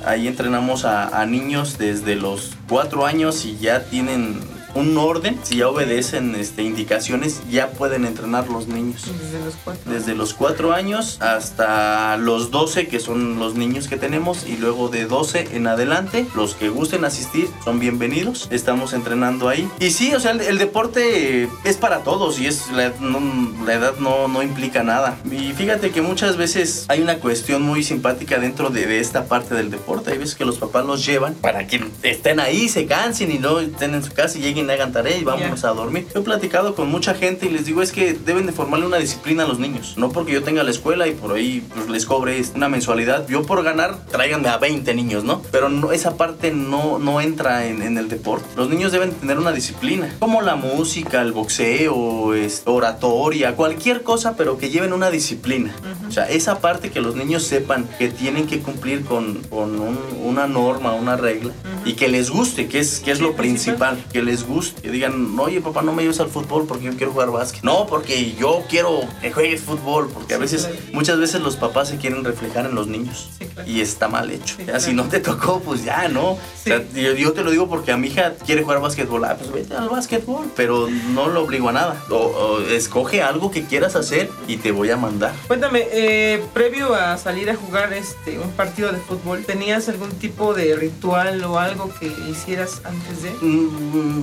Ahí 0.04 0.26
entrenamos 0.26 0.84
a, 0.84 1.20
a 1.20 1.26
niños 1.26 1.78
desde 1.78 2.16
los 2.16 2.52
4 2.68 3.06
años 3.06 3.44
y 3.44 3.56
ya 3.58 3.84
tienen 3.84 4.40
un 4.74 4.96
orden, 4.98 5.38
si 5.42 5.56
ya 5.56 5.68
obedecen 5.68 6.34
este, 6.34 6.62
indicaciones, 6.62 7.40
ya 7.50 7.70
pueden 7.70 8.04
entrenar 8.04 8.48
los 8.48 8.66
niños. 8.68 9.02
Desde 9.06 9.44
los 9.44 9.54
cuatro. 9.64 9.92
Desde 9.92 10.14
los 10.14 10.34
4 10.34 10.72
años 10.72 11.18
hasta 11.20 12.16
los 12.16 12.50
12, 12.50 12.88
que 12.88 13.00
son 13.00 13.38
los 13.38 13.54
niños 13.54 13.88
que 13.88 13.96
tenemos, 13.96 14.46
y 14.46 14.56
luego 14.56 14.88
de 14.88 15.06
12 15.06 15.48
en 15.56 15.66
adelante, 15.66 16.26
los 16.34 16.54
que 16.54 16.68
gusten 16.68 17.04
asistir 17.04 17.48
son 17.64 17.78
bienvenidos. 17.78 18.48
Estamos 18.50 18.92
entrenando 18.92 19.48
ahí. 19.48 19.68
Y 19.80 19.90
sí, 19.90 20.14
o 20.14 20.20
sea, 20.20 20.32
el, 20.32 20.40
el 20.40 20.58
deporte 20.58 21.48
es 21.64 21.76
para 21.76 21.98
todos 22.00 22.38
y 22.40 22.46
es 22.46 22.70
la, 22.72 22.92
no- 23.00 23.64
la 23.64 23.74
edad 23.74 23.94
no, 23.98 24.28
no 24.28 24.42
implica 24.42 24.82
nada. 24.82 25.16
Y 25.30 25.52
fíjate 25.52 25.90
que 25.90 26.02
muchas 26.02 26.36
veces 26.36 26.84
hay 26.88 27.00
una 27.00 27.16
cuestión 27.18 27.62
muy 27.62 27.82
simpática 27.84 28.38
dentro 28.38 28.70
de, 28.70 28.86
de 28.86 29.00
esta 29.00 29.26
parte 29.26 29.54
del 29.54 29.70
deporte. 29.70 30.10
Hay 30.12 30.18
veces 30.18 30.34
que 30.34 30.44
los 30.44 30.58
papás 30.58 30.84
los 30.84 31.04
llevan 31.04 31.34
para 31.34 31.66
que 31.66 31.84
estén 32.02 32.40
ahí, 32.40 32.68
se 32.68 32.86
cansen 32.86 33.30
y 33.30 33.38
no 33.38 33.60
estén 33.60 33.94
en 33.94 34.02
su 34.02 34.12
casa 34.12 34.38
y 34.38 34.42
lleguen 34.42 34.63
y 34.72 34.74
hagan 34.76 34.92
tarea 34.92 35.16
y 35.16 35.24
vámonos 35.24 35.62
Ya. 35.62 35.68
a 35.70 35.72
dormir. 35.74 36.06
Yo 36.14 36.20
he 36.20 36.24
platicado 36.24 36.74
con 36.74 36.88
mucha 36.90 37.14
gente 37.14 37.46
y 37.46 37.50
les 37.50 37.66
digo 37.66 37.82
es 37.82 37.92
que 37.92 38.14
deben 38.14 38.46
de 38.46 38.52
formarle 38.52 38.86
una 38.86 38.98
disciplina 38.98 39.44
a 39.44 39.46
los 39.46 39.58
niños. 39.58 39.94
No 39.96 40.10
porque 40.10 40.32
yo 40.32 40.42
tenga 40.42 40.62
la 40.62 40.70
escuela 40.70 41.06
y 41.08 41.12
por 41.12 41.32
ahí 41.34 41.62
pues, 41.74 41.88
les 41.88 42.06
cobre 42.06 42.42
una 42.54 42.68
mensualidad. 42.68 43.26
Yo 43.28 43.42
por 43.44 43.62
ganar, 43.62 43.98
tráiganme 44.10 44.48
a 44.48 44.58
20 44.58 44.94
niños, 44.94 45.24
¿no? 45.24 45.42
Pero 45.52 45.68
no, 45.68 45.92
esa 45.92 46.16
parte 46.16 46.50
no, 46.52 46.98
no 46.98 47.20
entra 47.20 47.66
en, 47.66 47.82
en 47.82 47.98
el 47.98 48.08
deporte. 48.08 48.46
Los 48.56 48.68
niños 48.68 48.92
deben 48.92 49.12
tener 49.12 49.38
una 49.38 49.52
disciplina. 49.52 50.14
Como 50.18 50.42
la 50.42 50.56
música, 50.56 51.20
el 51.22 51.32
boxeo, 51.32 52.34
es, 52.34 52.62
oratoria, 52.64 53.56
cualquier 53.56 54.02
cosa, 54.02 54.36
pero 54.36 54.58
que 54.58 54.70
lleven 54.70 54.92
una 54.92 55.10
disciplina. 55.10 55.74
O 56.08 56.12
sea, 56.12 56.28
esa 56.28 56.60
parte 56.60 56.90
que 56.90 57.00
los 57.00 57.16
niños 57.16 57.42
sepan 57.44 57.88
que 57.98 58.08
tienen 58.08 58.46
que 58.46 58.60
cumplir 58.60 59.04
con, 59.04 59.42
con 59.50 59.80
un- 59.80 59.98
una 60.24 60.46
norma, 60.46 60.92
una 60.94 61.16
regla, 61.16 61.52
y 61.84 61.94
que 61.94 62.08
les 62.08 62.30
guste, 62.30 62.66
que 62.68 62.78
es, 62.78 63.00
que 63.00 63.10
es 63.10 63.20
lo 63.20 63.34
principal. 63.34 63.96
principal, 63.96 64.12
que 64.12 64.22
les 64.22 64.46
guste. 64.46 64.53
Que 64.82 64.90
digan, 64.90 65.38
oye, 65.38 65.60
papá, 65.60 65.82
no 65.82 65.92
me 65.92 66.02
lleves 66.02 66.20
al 66.20 66.28
fútbol 66.28 66.66
porque 66.66 66.84
yo 66.84 66.92
quiero 66.96 67.12
jugar 67.12 67.30
básquet. 67.30 67.62
No, 67.62 67.86
porque 67.86 68.34
yo 68.34 68.62
quiero 68.68 69.00
que 69.20 69.32
juegues 69.32 69.62
fútbol, 69.62 70.08
porque 70.12 70.34
a 70.34 70.38
veces, 70.38 70.66
claro. 70.66 70.76
muchas 70.92 71.18
veces 71.18 71.40
los 71.40 71.56
papás 71.56 71.88
se 71.88 71.96
quieren 71.96 72.24
reflejar 72.24 72.66
en 72.66 72.74
los 72.74 72.86
niños. 72.86 73.30
Sí, 73.38 73.46
claro. 73.46 73.68
Y 73.68 73.80
está 73.80 74.08
mal 74.08 74.30
hecho. 74.30 74.56
Sí, 74.56 74.64
Ya, 74.66 74.80
Si 74.80 74.92
no 74.92 75.04
te 75.04 75.20
tocó, 75.20 75.60
pues 75.60 75.84
ya, 75.84 76.08
¿no? 76.08 76.38
Sí. 76.62 76.70
O 76.72 76.76
sea, 76.78 76.84
yo, 76.94 77.14
yo 77.14 77.32
te 77.32 77.42
lo 77.42 77.50
digo 77.50 77.68
porque 77.68 77.92
a 77.92 77.96
mi 77.96 78.08
hija 78.08 78.34
quiere 78.44 78.62
jugar 78.62 78.80
básquetbol. 78.80 79.24
Ah, 79.24 79.36
pues 79.38 79.52
vete 79.52 79.74
al 79.74 79.88
básquetbol. 79.88 80.50
Pero 80.56 80.88
no 81.12 81.28
lo 81.28 81.42
obligo 81.42 81.68
a 81.68 81.72
nada. 81.72 82.02
O, 82.10 82.16
o 82.16 82.60
escoge 82.60 83.22
algo 83.22 83.50
que 83.50 83.64
quieras 83.64 83.96
hacer 83.96 84.30
y 84.46 84.56
te 84.58 84.72
voy 84.72 84.90
a 84.90 84.96
mandar. 84.96 85.32
Cuéntame, 85.46 85.86
eh, 85.92 86.42
previo 86.52 86.94
a 86.94 87.16
salir 87.16 87.50
a 87.50 87.56
jugar 87.56 87.92
este 87.92 88.38
un 88.38 88.50
partido 88.52 88.90
de 88.92 88.98
fútbol, 88.98 89.44
¿tenías 89.44 89.88
algún 89.88 90.10
tipo 90.12 90.54
de 90.54 90.76
ritual 90.76 91.42
o 91.44 91.58
algo 91.58 91.90
que 91.98 92.06
hicieras 92.30 92.82
antes 92.84 93.22
de? 93.22 93.30
Mm, 93.40 94.22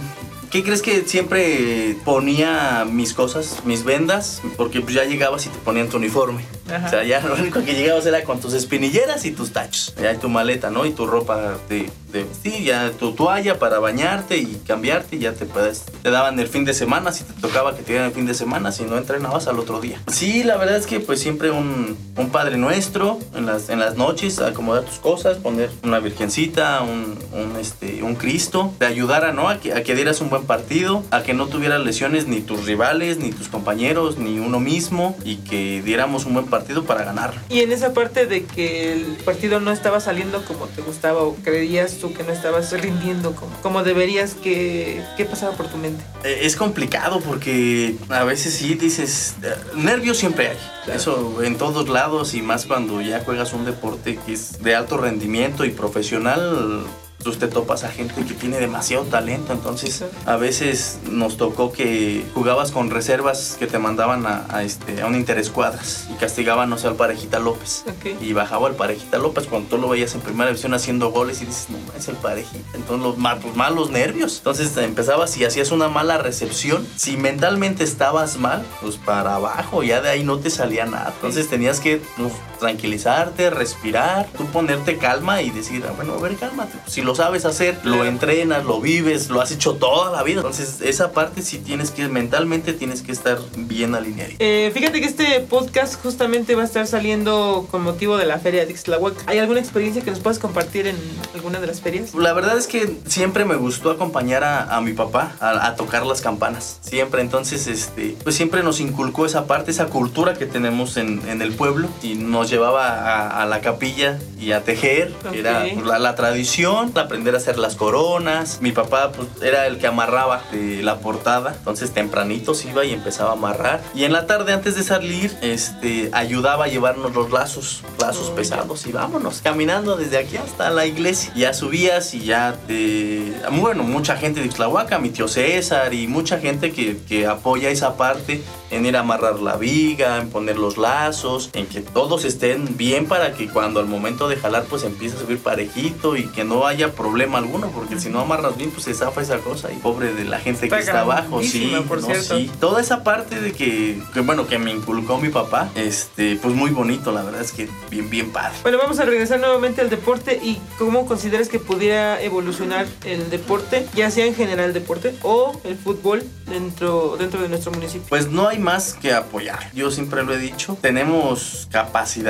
¿Qué 0.51 0.63
crees 0.63 0.81
que 0.81 1.03
siempre 1.07 1.95
ponía 2.03 2.85
mis 2.85 3.13
cosas, 3.13 3.63
mis 3.63 3.85
vendas? 3.85 4.41
Porque 4.57 4.81
pues 4.81 4.93
ya 4.93 5.05
llegabas 5.05 5.45
y 5.45 5.49
te 5.49 5.57
ponían 5.59 5.87
tu 5.87 5.95
uniforme. 5.95 6.43
Ajá. 6.69 6.87
O 6.87 6.89
sea, 6.89 7.03
ya 7.05 7.21
lo 7.21 7.35
único 7.35 7.63
que 7.63 7.73
llegabas 7.73 8.05
era 8.05 8.25
con 8.25 8.41
tus 8.41 8.53
espinilleras 8.53 9.23
y 9.23 9.31
tus 9.31 9.53
tachos. 9.53 9.95
Ya 10.01 10.19
tu 10.19 10.27
maleta, 10.27 10.69
¿no? 10.69 10.85
Y 10.85 10.91
tu 10.91 11.07
ropa 11.07 11.57
de, 11.69 11.89
de 12.11 12.25
ya 12.63 12.91
tu 12.91 13.13
toalla 13.13 13.59
para 13.59 13.79
bañarte 13.79 14.37
y 14.37 14.61
cambiarte. 14.67 15.15
Y 15.15 15.19
ya 15.19 15.33
te 15.33 15.45
puedes. 15.45 15.83
Te 16.03 16.11
daban 16.11 16.39
el 16.39 16.47
fin 16.47 16.65
de 16.65 16.73
semana 16.73 17.11
si 17.11 17.23
te 17.23 17.33
tocaba 17.33 17.75
que 17.75 17.83
te 17.83 17.93
dieran 17.93 18.09
el 18.09 18.13
fin 18.13 18.25
de 18.25 18.33
semana. 18.33 18.71
Si 18.71 18.83
no 18.83 18.97
entrenabas 18.97 19.47
al 19.47 19.59
otro 19.59 19.79
día. 19.79 19.99
Sí, 20.07 20.43
la 20.43 20.57
verdad 20.57 20.77
es 20.77 20.85
que 20.85 20.99
pues 20.99 21.19
siempre 21.19 21.51
un, 21.51 21.97
un 22.17 22.29
padre 22.29 22.57
nuestro 22.57 23.19
en 23.35 23.45
las, 23.45 23.69
en 23.69 23.79
las 23.79 23.95
noches, 23.95 24.39
acomodar 24.39 24.83
tus 24.83 24.99
cosas, 24.99 25.37
poner 25.37 25.69
una 25.83 25.99
virgencita, 25.99 26.81
un, 26.81 27.17
un, 27.33 27.55
este, 27.59 28.03
un 28.03 28.15
Cristo. 28.15 28.73
Te 28.77 28.85
ayudara, 28.85 29.31
¿no? 29.31 29.49
A 29.49 29.59
que, 29.59 29.73
a 29.73 29.83
que 29.83 29.95
dieras 29.95 30.21
un 30.21 30.29
buen 30.29 30.43
partido, 30.43 31.03
a 31.11 31.23
que 31.23 31.33
no 31.33 31.47
tuvieras 31.47 31.81
lesiones 31.81 32.27
ni 32.27 32.41
tus 32.41 32.65
rivales, 32.65 33.17
ni 33.17 33.31
tus 33.31 33.47
compañeros, 33.47 34.17
ni 34.17 34.39
uno 34.39 34.59
mismo. 34.59 35.17
Y 35.23 35.37
que 35.37 35.81
diéramos 35.81 36.25
un 36.25 36.33
buen 36.33 36.47
partido 36.47 36.83
para 36.83 37.03
ganar. 37.03 37.33
Y 37.49 37.59
en 37.59 37.71
esa 37.71 37.93
parte 37.93 38.25
de 38.25 38.43
que 38.45 38.93
el 38.93 39.05
partido 39.25 39.59
no 39.59 39.71
estaba 39.71 39.99
saliendo 39.99 40.43
como 40.45 40.67
te 40.67 40.81
gustaba 40.81 41.23
o 41.23 41.35
creías 41.35 42.00
tú 42.01 42.13
que 42.13 42.23
no 42.23 42.31
estabas 42.31 42.71
rindiendo 42.81 43.33
como, 43.35 43.55
como 43.61 43.83
deberías, 43.83 44.33
¿qué, 44.33 45.03
¿qué 45.15 45.25
pasaba 45.25 45.55
por 45.55 45.67
tu 45.67 45.77
mente? 45.77 46.03
Eh, 46.23 46.39
Es 46.43 46.55
complicado 46.55 47.21
porque 47.21 47.95
a 48.09 48.23
veces 48.23 48.53
sí 48.55 48.73
dices, 48.73 49.35
eh, 49.43 49.53
nervios 49.75 50.17
siempre 50.17 50.49
hay. 50.49 50.57
Claro. 50.83 50.99
Eso 50.99 51.43
en 51.43 51.57
todos 51.57 51.87
lados 51.87 52.33
y 52.33 52.41
más 52.41 52.65
cuando 52.65 53.01
ya 53.01 53.23
juegas 53.23 53.53
un 53.53 53.65
deporte 53.65 54.17
que 54.25 54.33
es 54.33 54.61
de 54.63 54.75
alto 54.75 54.97
rendimiento 54.97 55.63
y 55.63 55.69
profesional. 55.69 56.83
Pues 57.23 57.37
te 57.37 57.47
topas 57.47 57.83
a 57.83 57.89
gente 57.91 58.13
que 58.25 58.33
tiene 58.33 58.57
demasiado 58.59 59.03
talento, 59.05 59.53
entonces 59.53 60.03
a 60.25 60.35
veces 60.37 60.99
nos 61.09 61.37
tocó 61.37 61.71
que 61.71 62.25
jugabas 62.33 62.71
con 62.71 62.89
reservas 62.89 63.55
que 63.59 63.67
te 63.67 63.77
mandaban 63.79 64.25
a, 64.25 64.45
a 64.49 64.63
este, 64.63 65.01
a 65.01 65.07
un 65.07 65.15
interescuadras 65.15 66.07
y 66.11 66.13
castigaban, 66.15 66.69
no 66.69 66.77
sé, 66.77 66.87
al 66.87 66.95
parejita 66.95 67.39
López. 67.39 67.83
Y 68.21 68.33
bajaba 68.33 68.67
el 68.69 68.75
parejita 68.75 69.17
López 69.17 69.45
cuando 69.47 69.69
tú 69.69 69.77
lo 69.77 69.87
veías 69.89 70.13
en 70.15 70.21
primera 70.21 70.49
división 70.49 70.73
haciendo 70.73 71.11
goles 71.11 71.41
y 71.41 71.45
dices, 71.45 71.67
no, 71.69 71.77
es 71.97 72.07
el 72.07 72.15
parejita. 72.15 72.57
Entonces 72.73 73.03
los 73.05 73.17
ma- 73.17 73.37
pues, 73.39 73.55
malos 73.55 73.91
nervios. 73.91 74.37
Entonces 74.37 74.75
empezabas 74.77 75.37
y 75.37 75.45
hacías 75.45 75.71
una 75.71 75.87
mala 75.89 76.17
recepción. 76.17 76.87
Si 76.95 77.17
mentalmente 77.17 77.83
estabas 77.83 78.37
mal, 78.37 78.65
pues 78.81 78.95
para 78.97 79.35
abajo, 79.35 79.83
ya 79.83 80.01
de 80.01 80.09
ahí 80.09 80.23
no 80.23 80.39
te 80.39 80.49
salía 80.49 80.85
nada. 80.85 81.11
Entonces 81.15 81.47
tenías 81.49 81.79
que 81.79 82.01
pues, 82.17 82.33
tranquilizarte, 82.61 83.49
respirar, 83.49 84.27
tú 84.37 84.45
ponerte 84.45 84.97
calma 84.97 85.41
y 85.41 85.49
decir, 85.49 85.83
ah, 85.87 85.93
bueno, 85.95 86.13
a 86.13 86.21
ver, 86.21 86.35
cálmate. 86.35 86.77
Si 86.85 87.01
lo 87.01 87.15
sabes 87.15 87.43
hacer, 87.43 87.79
lo 87.83 88.05
entrenas, 88.05 88.63
lo 88.63 88.79
vives, 88.79 89.29
lo 89.29 89.41
has 89.41 89.51
hecho 89.51 89.73
toda 89.73 90.11
la 90.11 90.21
vida. 90.23 90.37
Entonces 90.37 90.79
esa 90.81 91.11
parte 91.11 91.41
sí 91.41 91.57
tienes 91.57 91.89
que, 91.89 92.07
mentalmente 92.07 92.73
tienes 92.73 93.01
que 93.01 93.11
estar 93.11 93.39
bien 93.57 93.95
alineado. 93.95 94.33
Eh, 94.37 94.71
fíjate 94.73 95.01
que 95.01 95.07
este 95.07 95.39
podcast 95.41 96.01
justamente 96.01 96.53
va 96.53 96.61
a 96.61 96.65
estar 96.65 96.85
saliendo 96.85 97.67
con 97.71 97.81
motivo 97.81 98.17
de 98.17 98.27
la 98.27 98.37
feria 98.37 98.63
de 98.63 98.71
Ixtlahuac. 98.71 99.15
¿Hay 99.25 99.39
alguna 99.39 99.59
experiencia 99.59 100.03
que 100.03 100.11
nos 100.11 100.19
puedas 100.19 100.37
compartir 100.37 100.85
en 100.85 100.97
alguna 101.33 101.59
de 101.59 101.65
las 101.65 101.81
ferias? 101.81 102.13
La 102.13 102.33
verdad 102.33 102.57
es 102.57 102.67
que 102.67 102.97
siempre 103.07 103.43
me 103.43 103.55
gustó 103.55 103.89
acompañar 103.89 104.43
a, 104.43 104.75
a 104.75 104.81
mi 104.81 104.93
papá 104.93 105.35
a, 105.39 105.65
a 105.65 105.75
tocar 105.75 106.05
las 106.05 106.21
campanas. 106.21 106.77
Siempre, 106.81 107.21
entonces, 107.21 107.65
este, 107.65 108.15
pues 108.23 108.35
siempre 108.35 108.61
nos 108.61 108.79
inculcó 108.79 109.25
esa 109.25 109.47
parte, 109.47 109.71
esa 109.71 109.87
cultura 109.87 110.35
que 110.35 110.45
tenemos 110.45 110.97
en, 110.97 111.27
en 111.27 111.41
el 111.41 111.53
pueblo 111.53 111.89
y 112.03 112.13
nos 112.13 112.50
llevaba 112.51 113.41
a, 113.41 113.45
la 113.45 113.61
capilla 113.61 114.19
y 114.39 114.51
a 114.51 114.63
tejer, 114.63 115.13
era 115.33 115.65
pues, 115.73 115.85
la, 115.85 115.99
la, 115.99 116.15
tradición, 116.15 116.91
aprender 116.95 117.33
a 117.33 117.37
hacer 117.37 117.57
las 117.57 117.75
coronas. 117.75 118.59
Mi 118.61 118.71
papá 118.71 119.11
pues, 119.11 119.27
era 119.41 119.67
el 119.67 119.79
que 119.79 119.87
amarraba 119.87 120.43
la 120.51 120.99
portada, 120.99 121.55
entonces 121.57 121.91
tempranito 121.91 122.53
iba 122.69 122.85
y 122.85 122.93
empezaba 122.93 123.31
a 123.31 123.33
amarrar. 123.33 123.81
Y 123.95 124.03
en 124.03 124.13
la 124.13 124.27
tarde, 124.27 124.53
antes 124.53 124.75
de 124.75 124.83
salir, 124.83 125.31
este, 125.41 126.09
ayudaba 126.11 126.65
a 126.65 126.67
llevarnos 126.67 127.15
los 127.15 127.31
lazos, 127.31 127.83
lazos 127.99 128.29
oh, 128.31 128.35
pesados, 128.35 128.85
y 128.85 128.91
vámonos, 128.91 129.41
caminando 129.41 129.95
desde 129.95 130.17
aquí 130.17 130.37
hasta 130.37 130.69
la 130.69 130.85
iglesia. 130.85 131.31
Ya 131.35 131.53
subías 131.53 132.13
y 132.13 132.21
ya 132.21 132.55
te... 132.67 133.33
Bueno, 133.51 133.83
mucha 133.83 134.17
gente 134.17 134.41
de 134.41 134.47
Ixlahuaca, 134.47 134.99
mi 134.99 135.09
tío 135.09 135.27
César 135.27 135.93
y 135.93 136.07
mucha 136.07 136.39
gente 136.39 136.71
que, 136.71 136.97
que 137.07 137.25
apoya 137.25 137.69
esa 137.69 137.95
parte 137.95 138.43
en 138.69 138.85
ir 138.85 138.95
a 138.95 139.01
amarrar 139.01 139.39
la 139.39 139.55
viga, 139.55 140.17
en 140.17 140.29
poner 140.29 140.57
los 140.57 140.77
lazos, 140.77 141.49
en 141.53 141.67
que 141.67 141.81
todos 141.81 142.25
estén 142.25 142.40
bien 142.77 143.07
para 143.07 143.33
que 143.33 143.47
cuando 143.47 143.79
al 143.79 143.87
momento 143.87 144.27
de 144.27 144.35
jalar 144.35 144.65
pues 144.65 144.83
empiece 144.83 145.17
a 145.17 145.19
subir 145.19 145.39
parejito 145.39 146.15
y 146.15 146.25
que 146.27 146.43
no 146.43 146.65
haya 146.65 146.93
problema 146.93 147.37
alguno, 147.37 147.71
porque 147.71 147.99
si 147.99 148.09
no 148.09 148.19
amarras 148.19 148.57
bien 148.57 148.71
pues 148.71 148.83
se 148.85 148.93
zafa 148.93 149.21
esa 149.21 149.39
cosa 149.39 149.71
y 149.71 149.77
pobre 149.77 150.13
de 150.13 150.25
la 150.25 150.39
gente 150.39 150.69
que 150.69 150.79
está 150.79 151.01
abajo, 151.01 151.41
sí, 151.43 151.71
por 151.87 152.01
sí. 152.01 152.51
Toda 152.59 152.81
esa 152.81 153.03
parte 153.03 153.39
de 153.39 153.53
que, 153.53 154.01
bueno, 154.23 154.47
que 154.47 154.59
me 154.59 154.71
inculcó 154.71 155.17
mi 155.17 155.29
papá, 155.29 155.69
este, 155.75 156.35
pues 156.35 156.53
muy 156.53 156.71
bonito, 156.71 157.11
la 157.11 157.23
verdad 157.23 157.41
es 157.41 157.51
que 157.51 157.69
bien, 157.89 158.09
bien 158.09 158.31
padre. 158.31 158.57
Bueno, 158.63 158.77
vamos 158.77 158.99
a 158.99 159.05
regresar 159.05 159.39
nuevamente 159.39 159.81
al 159.81 159.89
deporte 159.89 160.39
y 160.41 160.59
cómo 160.77 161.05
consideras 161.05 161.49
que 161.49 161.59
pudiera 161.59 162.21
evolucionar 162.21 162.87
el 163.05 163.29
deporte, 163.29 163.87
ya 163.95 164.11
sea 164.11 164.25
en 164.25 164.35
general 164.35 164.73
deporte 164.73 165.15
o 165.21 165.59
el 165.63 165.77
fútbol 165.77 166.23
dentro, 166.47 167.15
dentro 167.17 167.41
de 167.41 167.49
nuestro 167.49 167.71
municipio. 167.71 168.07
Pues 168.09 168.29
no 168.29 168.47
hay 168.47 168.59
más 168.59 168.93
que 168.93 169.13
apoyar. 169.13 169.71
Yo 169.73 169.91
siempre 169.91 170.23
lo 170.23 170.33
he 170.33 170.37
dicho, 170.37 170.77
tenemos 170.81 171.67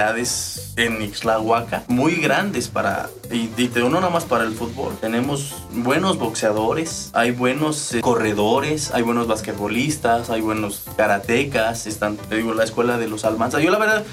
actividades 0.02 0.71
en 0.76 1.02
Ixlahuaca 1.02 1.84
muy 1.88 2.16
grandes 2.16 2.68
para, 2.68 3.10
y, 3.32 3.50
y 3.58 3.72
no 3.76 3.90
nada 3.90 4.10
más 4.10 4.26
para 4.26 4.44
el 4.44 4.54
fútbol, 4.54 4.98
tenemos 5.00 5.56
buenos 5.74 6.18
boxeadores, 6.18 7.10
hay 7.14 7.32
buenos 7.32 7.94
eh, 7.94 8.02
corredores, 8.02 8.92
hay 8.94 9.02
buenos 9.02 9.28
basquetbolistas, 9.28 10.30
hay 10.30 10.42
buenos 10.42 10.84
karatecas, 10.98 11.88
están, 11.88 12.18
te 12.18 12.36
digo, 12.38 12.54
la 12.54 12.64
escuela 12.64 12.98
de 12.98 13.08
los 13.08 13.26
Almanza. 13.26 13.60
Yo 13.60 13.72
la 13.72 13.80
verdad 13.80 14.04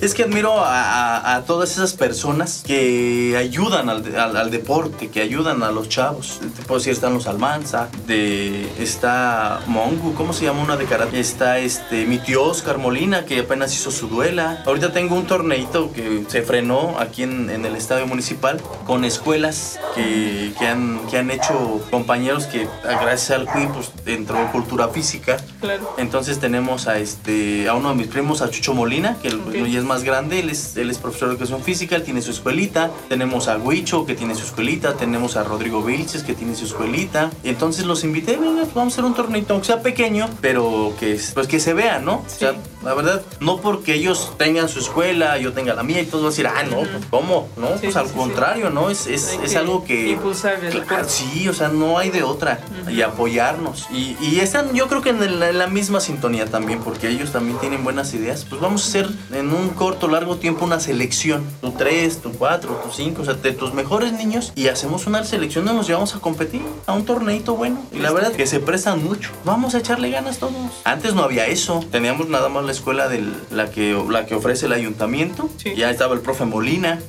es 0.00 0.14
que 0.14 0.24
admiro 0.24 0.54
a, 0.64 1.42
todas 1.46 1.72
esas 1.72 1.94
personas 1.94 2.62
que 2.66 3.36
ayudan 3.36 3.88
al, 3.88 4.50
deporte, 4.50 5.08
que 5.08 5.20
ayudan 5.20 5.62
a 5.62 5.70
los 5.70 5.88
chavos. 5.88 6.40
Te 6.40 6.62
puedo 6.62 6.78
decir, 6.78 6.92
están 6.92 7.14
los 7.14 7.26
Almanza, 7.26 7.88
de, 8.06 8.70
está 8.78 9.60
Mongu, 9.66 10.14
¿cómo 10.14 10.32
se 10.32 10.44
llama 10.44 10.62
una 10.62 10.76
de 10.76 10.84
karate? 10.84 11.18
Está 11.18 11.58
este, 11.58 12.06
mi 12.06 12.18
tío 12.18 12.44
Oscar 12.44 12.78
Molina, 12.78 13.24
que 13.24 13.40
apenas 13.40 13.74
hizo 13.74 13.90
su 13.90 14.08
duela. 14.08 14.62
Ahorita 14.66 14.92
tengo 14.92 15.14
un 15.14 15.26
torneito 15.26 15.92
que 15.92 16.01
se 16.28 16.42
frenó 16.42 16.98
aquí 16.98 17.22
en, 17.22 17.50
el 17.50 17.76
estadio 17.76 18.06
municipal 18.06 18.60
con 18.86 19.04
escuelas 19.04 19.78
que, 19.94 20.52
que, 20.58 20.66
han, 20.66 21.00
que 21.10 21.18
han 21.18 21.30
hecho 21.30 21.84
compañeros 21.90 22.46
que 22.46 22.68
gracias 22.82 23.30
al 23.30 23.46
CUI 23.46 23.66
pues 23.68 23.92
entró 24.06 24.50
cultura 24.50 24.88
física. 24.88 25.36
Claro. 25.60 25.94
Entonces 25.98 26.38
tenemos 26.38 26.88
a 26.88 26.98
este 26.98 27.68
a 27.68 27.74
uno 27.74 27.90
de 27.90 27.94
mis 27.94 28.08
primos, 28.08 28.42
a 28.42 28.50
Chucho 28.50 28.74
Molina, 28.74 29.16
que 29.22 29.30
ya 29.70 29.78
es 29.78 29.84
más 29.84 30.02
grande, 30.04 30.40
él 30.40 30.50
es, 30.50 30.76
él 30.76 30.90
es 30.90 30.98
profesor 30.98 31.28
de 31.28 31.34
educación 31.34 31.62
física, 31.62 31.96
él 31.96 32.02
tiene 32.02 32.22
su 32.22 32.30
escuelita. 32.30 32.90
Tenemos 33.08 33.48
a 33.48 33.56
Huicho, 33.56 34.06
que 34.06 34.14
tiene 34.14 34.34
su 34.34 34.44
escuelita. 34.44 34.94
Tenemos 34.94 35.36
a 35.36 35.44
Rodrigo 35.44 35.82
Vilches, 35.82 36.22
que 36.22 36.34
tiene 36.34 36.54
su 36.54 36.64
escuelita. 36.64 37.30
Entonces 37.44 37.84
los 37.84 38.04
invité, 38.04 38.36
venga, 38.36 38.64
vamos 38.74 38.94
a 38.94 38.94
hacer 38.94 39.04
un 39.04 39.14
torneito, 39.14 39.54
aunque 39.54 39.66
sea 39.66 39.82
pequeño, 39.82 40.28
pero 40.40 40.94
que, 40.98 41.20
pues 41.34 41.46
que 41.46 41.60
se 41.60 41.74
vea, 41.74 41.98
¿no? 41.98 42.24
O 42.26 42.28
sea, 42.28 42.54
la 42.84 42.94
verdad, 42.94 43.22
no 43.40 43.58
porque 43.58 43.94
ellos 43.94 44.32
tengan 44.36 44.68
su 44.68 44.80
escuela, 44.80 45.38
yo 45.38 45.52
tenga 45.52 45.74
la 45.74 45.82
mía 45.82 46.00
y 46.00 46.06
todos 46.06 46.22
van 46.22 46.28
a 46.28 46.30
decir, 46.30 46.46
ah, 46.46 46.62
no, 46.64 46.78
pues 46.78 47.06
¿cómo? 47.10 47.48
No, 47.56 47.68
pues 47.80 47.96
al 47.96 48.10
contrario, 48.10 48.70
¿no? 48.70 48.90
Es, 48.90 49.06
es, 49.06 49.38
es 49.42 49.56
algo 49.56 49.84
que... 49.84 50.10
Impulsar 50.10 50.58
Sí, 51.06 51.48
o 51.48 51.54
sea, 51.54 51.68
no 51.68 51.98
hay 51.98 52.10
de 52.10 52.22
otra. 52.22 52.60
Y 52.88 53.02
apoyarnos. 53.02 53.86
Y, 53.90 54.16
y, 54.20 54.40
están, 54.40 54.74
yo 54.74 54.88
creo 54.88 55.02
que 55.02 55.10
en, 55.10 55.58
la 55.58 55.66
misma 55.66 56.00
sintonía 56.00 56.46
también, 56.46 56.80
porque 56.80 57.08
ellos 57.08 57.32
también 57.32 57.58
tienen 57.58 57.84
buenas 57.84 58.12
ideas. 58.14 58.44
Pues 58.48 58.60
vamos 58.60 58.84
a 58.84 58.88
hacer 58.88 59.08
en 59.32 59.52
un 59.52 59.70
corto, 59.70 60.08
largo 60.08 60.36
tiempo 60.36 60.64
una 60.64 60.80
selección. 60.80 61.44
Tu 61.60 61.72
tres, 61.72 62.20
tu 62.20 62.32
cuatro, 62.32 62.74
tu 62.84 62.92
cinco, 62.92 63.22
o 63.22 63.24
sea, 63.24 63.34
de 63.34 63.52
tus 63.52 63.74
mejores 63.74 64.12
niños. 64.12 64.52
Y 64.54 64.68
hacemos 64.68 65.06
una 65.06 65.24
selección 65.24 65.64
donde 65.64 65.78
nos 65.78 65.86
llevamos 65.86 66.14
a 66.14 66.20
competir 66.20 66.62
a 66.86 66.92
un 66.92 67.04
torneito 67.04 67.54
bueno. 67.54 67.84
Y 67.92 67.98
la 67.98 68.12
verdad 68.12 68.32
que 68.32 68.46
se 68.46 68.60
prestan 68.60 69.02
mucho. 69.04 69.30
Vamos 69.44 69.74
a 69.74 69.78
echarle 69.78 70.10
ganas 70.10 70.38
todos. 70.38 70.52
Antes 70.84 71.14
no 71.14 71.22
había 71.22 71.46
eso. 71.46 71.84
Teníamos 71.90 72.28
nada 72.28 72.48
más 72.48 72.64
la 72.64 72.71
escuela 72.72 73.08
de 73.08 73.24
la 73.50 73.70
que, 73.70 73.96
la 74.10 74.26
que 74.26 74.34
ofrece 74.34 74.66
el 74.66 74.72
ayuntamiento. 74.72 75.48
Ya 75.76 75.90
estaba 75.90 76.14
el 76.14 76.20
profe 76.20 76.44
Molina. 76.44 77.00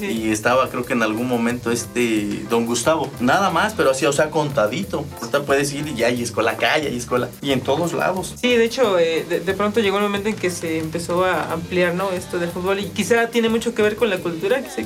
Y 0.00 0.30
estaba, 0.30 0.68
creo 0.70 0.84
que 0.84 0.92
en 0.92 1.02
algún 1.02 1.28
momento, 1.28 1.70
este 1.70 2.44
don 2.48 2.66
Gustavo. 2.66 3.10
Nada 3.20 3.50
más, 3.50 3.74
pero 3.74 3.90
así, 3.90 4.06
o 4.06 4.12
sea, 4.12 4.30
contadito. 4.30 5.04
Ahorita 5.20 5.42
puedes 5.42 5.72
ir 5.72 5.86
y 5.88 5.94
ya 5.94 6.06
hay 6.08 6.22
escuela 6.22 6.52
acá, 6.52 6.74
hay 6.74 6.96
escuela. 6.96 7.28
Y 7.40 7.52
en 7.52 7.60
todos 7.60 7.92
lados. 7.92 8.34
Sí, 8.40 8.54
de 8.54 8.64
hecho, 8.64 8.98
eh, 8.98 9.24
de, 9.24 9.54
pronto 9.54 9.80
llegó 9.80 9.98
el 9.98 10.04
momento 10.04 10.28
en 10.28 10.36
que 10.36 10.50
se 10.50 10.78
empezó 10.78 11.24
a 11.24 11.52
ampliar, 11.52 11.94
¿no? 11.94 12.10
Esto 12.10 12.38
del 12.38 12.50
fútbol. 12.50 12.80
Y 12.80 12.86
quizá 12.86 13.28
tiene 13.28 13.48
mucho 13.48 13.74
que 13.74 13.82
ver 13.82 13.96
con 13.96 14.10
la 14.10 14.18
cultura 14.18 14.62
se 14.70 14.82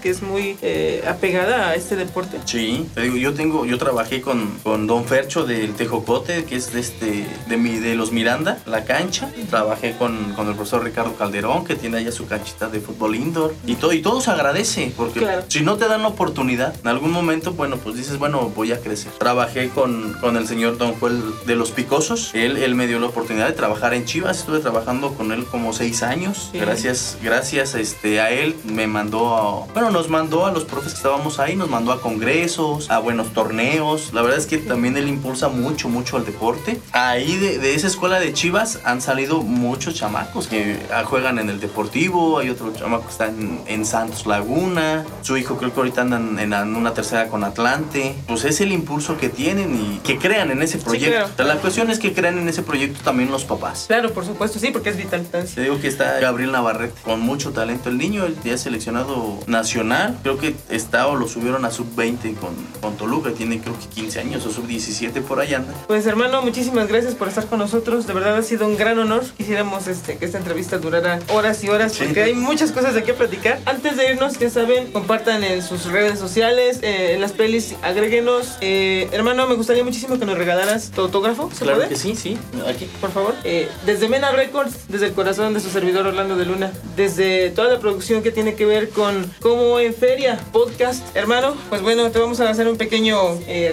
que 0.00 0.10
es 0.10 0.22
muy 0.22 0.56
eh, 0.62 1.02
apegada 1.06 1.68
a 1.68 1.74
este 1.74 1.96
deporte. 1.96 2.38
Sí, 2.44 2.86
te 2.94 3.02
digo, 3.02 3.16
yo 3.16 3.34
tengo, 3.34 3.64
yo 3.64 3.78
trabajé 3.78 4.20
con, 4.20 4.58
con 4.62 4.86
don 4.86 5.04
Fercho 5.04 5.44
del 5.44 5.74
Tejocote, 5.74 6.44
que 6.44 6.56
es 6.56 6.72
de 6.72 6.80
este, 6.80 7.26
de 7.48 7.56
mi, 7.56 7.78
de 7.78 7.94
los 7.94 8.12
Miranda, 8.12 8.58
la 8.66 8.84
cancha. 8.84 9.30
Trabajé 9.48 9.96
con, 9.96 10.32
con 10.34 10.48
el 10.48 10.54
profesor 10.54 10.84
Ricardo 10.84 11.14
Calderón, 11.16 11.64
que 11.64 11.74
tiene 11.74 11.98
allá 11.98 12.12
su 12.12 12.26
canchita 12.26 12.68
de 12.68 12.80
fútbol 12.80 13.16
indoor. 13.16 13.54
Y 13.66 13.74
todo, 13.74 13.92
y 13.92 14.02
todo 14.02 14.19
agradece, 14.28 14.92
porque 14.96 15.26
si 15.48 15.60
no 15.62 15.76
te 15.76 15.88
dan 15.88 16.02
la 16.02 16.08
oportunidad, 16.08 16.74
en 16.80 16.88
algún 16.88 17.10
momento, 17.10 17.52
bueno, 17.52 17.76
pues 17.76 17.96
dices, 17.96 18.18
bueno, 18.18 18.50
voy 18.54 18.72
a 18.72 18.80
crecer. 18.80 19.12
Trabajé 19.18 19.70
con, 19.70 20.14
con 20.20 20.36
el 20.36 20.46
señor 20.46 20.78
Don 20.78 20.94
Juel 20.94 21.22
de 21.46 21.56
los 21.56 21.70
Picosos, 21.70 22.30
él, 22.34 22.56
él 22.56 22.74
me 22.74 22.86
dio 22.86 22.98
la 22.98 23.06
oportunidad 23.06 23.46
de 23.46 23.52
trabajar 23.52 23.94
en 23.94 24.04
Chivas, 24.04 24.40
estuve 24.40 24.60
trabajando 24.60 25.14
con 25.14 25.32
él 25.32 25.44
como 25.44 25.72
seis 25.72 26.02
años, 26.02 26.50
gracias, 26.52 27.18
gracias 27.22 27.74
este, 27.74 28.20
a 28.20 28.30
él 28.30 28.56
me 28.64 28.86
mandó, 28.86 29.34
a, 29.36 29.72
bueno, 29.72 29.90
nos 29.90 30.08
mandó 30.08 30.46
a 30.46 30.52
los 30.52 30.64
profes 30.64 30.92
que 30.92 30.96
estábamos 30.96 31.38
ahí, 31.38 31.56
nos 31.56 31.68
mandó 31.68 31.92
a 31.92 32.00
congresos, 32.00 32.90
a 32.90 32.98
buenos 32.98 33.32
torneos, 33.32 34.12
la 34.12 34.22
verdad 34.22 34.38
es 34.38 34.46
que 34.46 34.58
también 34.58 34.96
él 34.96 35.08
impulsa 35.08 35.48
mucho, 35.48 35.88
mucho 35.88 36.16
al 36.16 36.24
deporte. 36.24 36.80
Ahí 36.92 37.36
de, 37.36 37.58
de 37.58 37.74
esa 37.74 37.86
escuela 37.86 38.20
de 38.20 38.32
Chivas 38.32 38.80
han 38.84 39.00
salido 39.00 39.42
muchos 39.42 39.94
chamacos 39.94 40.46
que 40.46 40.78
juegan 41.04 41.38
en 41.38 41.48
el 41.48 41.60
deportivo, 41.60 42.38
hay 42.38 42.50
otro 42.50 42.72
chamaco 42.72 43.04
que 43.04 43.10
está 43.10 43.26
en, 43.26 43.60
en 43.66 43.84
Santos 44.10 44.26
Laguna, 44.26 45.04
su 45.22 45.36
hijo 45.36 45.56
creo 45.56 45.72
que 45.72 45.78
ahorita 45.78 46.00
andan 46.00 46.36
en, 46.40 46.52
una 46.74 46.92
tercera 46.94 47.28
con 47.28 47.44
Atlante. 47.44 48.16
Pues 48.26 48.44
es 48.44 48.60
el 48.60 48.72
impulso 48.72 49.16
que 49.16 49.28
tienen 49.28 49.72
y 49.76 49.98
que 50.00 50.18
crean 50.18 50.50
en 50.50 50.62
ese 50.62 50.78
proyecto. 50.78 51.44
La 51.44 51.56
cuestión 51.56 51.90
es 51.92 52.00
que 52.00 52.12
crean 52.12 52.36
en 52.38 52.48
ese 52.48 52.62
proyecto 52.62 53.00
también 53.04 53.30
los 53.30 53.44
papás. 53.44 53.84
Claro, 53.86 54.10
por 54.12 54.24
supuesto, 54.24 54.58
sí, 54.58 54.70
porque 54.72 54.90
es 54.90 54.96
vital. 54.96 55.24
Te 55.26 55.60
digo 55.60 55.80
que 55.80 55.86
está 55.86 56.18
Gabriel 56.18 56.50
Navarrete 56.50 57.00
con 57.02 57.20
mucho 57.20 57.52
talento. 57.52 57.88
El 57.88 57.98
niño, 57.98 58.24
el 58.24 58.40
día 58.42 58.58
seleccionado 58.58 59.38
nacional, 59.46 60.18
creo 60.22 60.38
que 60.38 60.56
está 60.70 61.06
o 61.06 61.14
lo 61.14 61.28
subieron 61.28 61.64
a 61.64 61.70
sub-20 61.70 62.34
con, 62.36 62.54
con 62.80 62.96
Toluca, 62.96 63.30
tiene 63.30 63.60
creo 63.60 63.78
que 63.78 63.86
15 63.86 64.20
años 64.20 64.46
o 64.46 64.50
sub-17 64.50 65.22
por 65.22 65.38
allá 65.38 65.58
anda. 65.58 65.72
Pues 65.86 66.04
hermano, 66.06 66.42
muchísimas 66.42 66.88
gracias 66.88 67.14
por 67.14 67.28
estar 67.28 67.46
con 67.46 67.60
nosotros. 67.60 68.08
De 68.08 68.12
verdad 68.12 68.36
ha 68.36 68.42
sido 68.42 68.66
un 68.66 68.76
gran 68.76 68.98
honor. 68.98 69.22
Quisiéramos 69.36 69.86
este, 69.86 70.16
que 70.16 70.24
esta 70.24 70.38
entrevista 70.38 70.78
durara 70.78 71.20
horas 71.28 71.62
y 71.62 71.68
horas 71.68 71.96
porque 71.96 72.24
hay 72.24 72.34
muchas 72.34 72.72
cosas 72.72 72.94
de 72.94 73.04
qué 73.04 73.14
platicar. 73.14 73.60
Antes 73.66 73.96
de 73.96 73.99
irnos, 74.04 74.38
ya 74.38 74.50
saben, 74.50 74.92
compartan 74.92 75.44
en 75.44 75.62
sus 75.62 75.84
redes 75.86 76.18
sociales, 76.18 76.80
eh, 76.82 77.12
en 77.14 77.20
las 77.20 77.32
pelis, 77.32 77.74
agréguenos. 77.82 78.56
Eh, 78.60 79.08
hermano, 79.12 79.46
me 79.46 79.54
gustaría 79.54 79.84
muchísimo 79.84 80.18
que 80.18 80.24
nos 80.24 80.38
regalaras 80.38 80.90
tu 80.90 81.02
autógrafo. 81.02 81.50
¿Se 81.52 81.64
claro 81.64 81.88
que 81.88 81.96
sí, 81.96 82.14
sí, 82.16 82.38
aquí. 82.68 82.88
Por 83.00 83.10
favor. 83.10 83.34
Eh, 83.44 83.68
desde 83.86 84.08
Mena 84.08 84.30
Records, 84.32 84.88
desde 84.88 85.06
el 85.06 85.12
corazón 85.12 85.54
de 85.54 85.60
su 85.60 85.70
servidor 85.70 86.06
Orlando 86.06 86.36
de 86.36 86.44
Luna, 86.46 86.72
desde 86.96 87.50
toda 87.50 87.68
la 87.68 87.80
producción 87.80 88.22
que 88.22 88.30
tiene 88.30 88.54
que 88.54 88.66
ver 88.66 88.90
con 88.90 89.30
Como 89.40 89.78
en 89.80 89.94
Feria, 89.94 90.38
podcast. 90.52 91.04
Hermano, 91.16 91.54
pues 91.68 91.82
bueno, 91.82 92.10
te 92.10 92.18
vamos 92.18 92.40
a 92.40 92.48
hacer 92.48 92.68
un 92.68 92.76
pequeño 92.76 93.16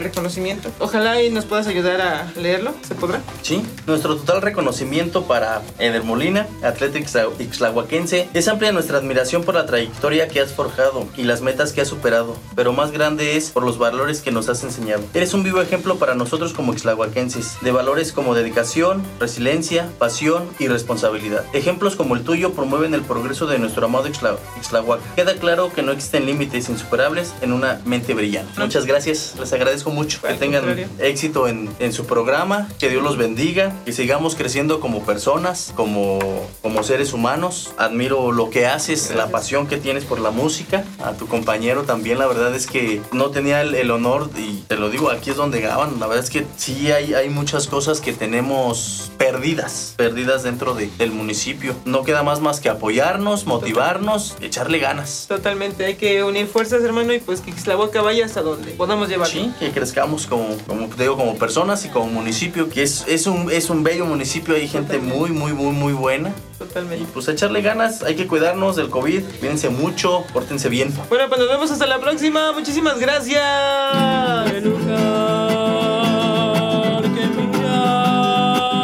reconocimiento. 0.02 0.70
Ojalá 0.80 1.22
y 1.22 1.30
nos 1.30 1.46
puedas 1.46 1.68
ayudar 1.68 2.02
a 2.02 2.32
leerlo. 2.36 2.74
¿Se 2.88 2.96
podrá? 2.96 3.22
Sí. 3.42 3.64
Nuestro 3.86 4.18
total 4.18 4.42
reconocimiento 4.42 5.24
para 5.24 5.62
Eder 5.80 6.04
Molina, 6.04 6.48
Atlético 6.62 7.34
Ixlahuaquense, 7.40 8.30
es 8.34 8.48
amplia 8.48 8.72
nuestra 8.72 8.98
admiración 8.98 9.44
por 9.44 9.56
la 9.56 9.66
trayectoria 9.66 10.17
historia 10.18 10.34
que 10.34 10.42
has 10.42 10.54
forjado 10.54 11.06
y 11.16 11.24
las 11.24 11.42
metas 11.42 11.74
que 11.74 11.82
has 11.82 11.88
superado, 11.88 12.36
pero 12.56 12.74
más 12.74 12.92
grande 12.92 13.38
es 13.38 13.52
por 13.52 13.64
los 13.64 13.78
valores 13.78 14.22
que 14.22 14.32
nos 14.32 14.50
has 14.50 14.64
enseñado. 14.64 15.04
Eres 15.14 15.34
un 15.36 15.44
vivo 15.44 15.62
ejemplo 15.62 15.98
para 15.98 16.16
nosotros 16.16 16.54
como 16.54 16.74
exlahuaquenses, 16.74 17.58
de 17.62 17.72
valores 17.72 18.12
como 18.12 18.34
dedicación, 18.34 19.04
resiliencia, 19.20 19.90
pasión 20.00 20.50
y 20.58 20.68
responsabilidad. 20.68 21.46
Ejemplos 21.54 21.96
como 21.96 22.16
el 22.16 22.24
tuyo 22.24 22.54
promueven 22.54 22.96
el 22.96 23.02
progreso 23.02 23.46
de 23.46 23.60
nuestro 23.60 23.86
amado 23.86 24.08
Ixlahuaca. 24.08 25.04
Queda 25.16 25.36
claro 25.36 25.72
que 25.72 25.84
no 25.84 25.92
existen 25.92 26.26
límites 26.26 26.70
insuperables 26.70 27.34
en 27.42 27.54
una 27.54 27.80
mente 27.86 28.16
brillante. 28.16 28.60
Muchas 28.60 28.86
gracias, 28.86 29.36
les 29.40 29.54
agradezco 29.54 29.92
mucho. 29.92 30.22
Que 30.22 30.34
tengan 30.34 30.64
éxito 31.00 31.48
en, 31.48 31.70
en 31.80 31.94
su 31.94 32.08
programa, 32.08 32.70
que 32.80 32.90
Dios 32.90 33.04
los 33.04 33.18
bendiga, 33.18 33.72
que 33.86 33.94
sigamos 33.94 34.36
creciendo 34.36 34.80
como 34.80 35.06
personas, 35.06 35.74
como, 35.76 36.20
como 36.64 36.82
seres 36.82 37.14
humanos. 37.14 37.74
Admiro 37.78 38.32
lo 38.32 38.50
que 38.50 38.66
haces, 38.66 39.14
la 39.16 39.30
pasión 39.30 39.68
que 39.68 39.78
tienes 39.78 40.07
por 40.08 40.20
la 40.20 40.32
música. 40.32 40.84
A 41.04 41.14
tu 41.14 41.28
compañero 41.28 41.84
también, 41.84 42.20
la 42.20 42.28
verdad 42.28 42.56
es 42.56 42.68
que 42.68 43.02
no 43.12 43.30
tenía 43.30 43.62
el, 43.62 43.92
honor, 43.92 44.30
y 44.38 44.64
te 44.68 44.76
lo 44.76 44.90
digo, 44.90 45.10
aquí 45.10 45.30
es 45.30 45.36
donde 45.36 45.62
gaban. 45.62 46.00
La 46.00 46.08
verdad 46.08 46.24
es 46.24 46.30
que 46.30 46.46
sí 46.58 46.92
hay, 46.92 47.14
hay 47.14 47.30
muchas 47.30 47.68
cosas 47.68 48.02
que 48.02 48.14
tenemos 48.14 49.12
perdidas, 49.18 49.94
perdidas 49.98 50.44
dentro 50.44 50.74
del 50.74 51.12
municipio. 51.12 51.76
No 51.86 52.04
queda 52.04 52.24
más 52.24 52.42
más 52.42 52.60
que 52.60 52.70
apoyarnos, 52.70 53.46
motivarnos, 53.46 54.36
echarle 54.42 54.80
ganas. 54.80 55.26
Totalmente, 55.28 55.86
hay 55.86 55.96
que 55.96 56.24
unir 56.24 56.48
fuerzas, 56.48 56.84
hermano, 56.84 57.14
y 57.14 57.20
pues 57.20 57.42
que 57.42 57.54
boca 57.76 58.02
vaya 58.02 58.26
hasta 58.26 58.42
donde 58.42 58.72
podamos 58.72 59.10
llevar. 59.10 59.28
Sí, 59.28 59.52
que 59.60 59.72
crezcamos 59.72 60.26
como, 60.28 60.58
como 60.68 60.88
digo, 60.98 61.16
como 61.16 61.36
personas 61.38 61.86
y 61.86 61.90
como 61.90 62.08
municipio, 62.08 62.70
que 62.70 62.84
es, 62.84 63.06
es, 63.08 63.28
un, 63.28 63.52
es 63.52 63.70
un 63.70 63.84
bello 63.84 64.06
municipio, 64.06 64.56
hay 64.56 64.68
gente 64.68 65.00
muy, 65.00 65.32
muy, 65.32 65.54
muy, 65.54 65.72
muy 65.72 65.94
buena. 65.94 66.34
Totalmente. 66.58 67.04
Y 67.04 67.08
pues 67.08 67.28
echarle 67.28 67.62
ganas, 67.62 68.04
hay 68.04 68.16
que 68.16 68.28
cuidarnos 68.28 68.76
del 68.76 68.90
COVID, 68.90 69.24
cuídense 69.40 69.70
mucho, 69.70 70.26
pórtense 70.34 70.70
bien. 70.70 70.94
Bueno, 71.10 71.26
pues 71.28 71.40
nos 71.40 71.50
vemos 71.50 71.72
hasta 71.72 71.86
la 71.86 72.00
próxima, 72.00 72.52
muchísimas 72.52 73.00
gracias. 73.00 73.44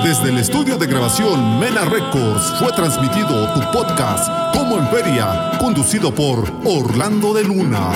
Desde 0.03 0.29
el 0.29 0.37
estudio 0.37 0.77
de 0.77 0.85
grabación 0.85 1.59
Mena 1.59 1.85
Records 1.85 2.59
fue 2.59 2.71
transmitido 2.73 3.51
tu 3.53 3.61
podcast 3.71 4.29
Como 4.53 4.77
en 4.77 4.87
Feria, 4.89 5.53
conducido 5.59 6.13
por 6.13 6.43
Orlando 6.65 7.33
de 7.33 7.43
Luna. 7.45 7.93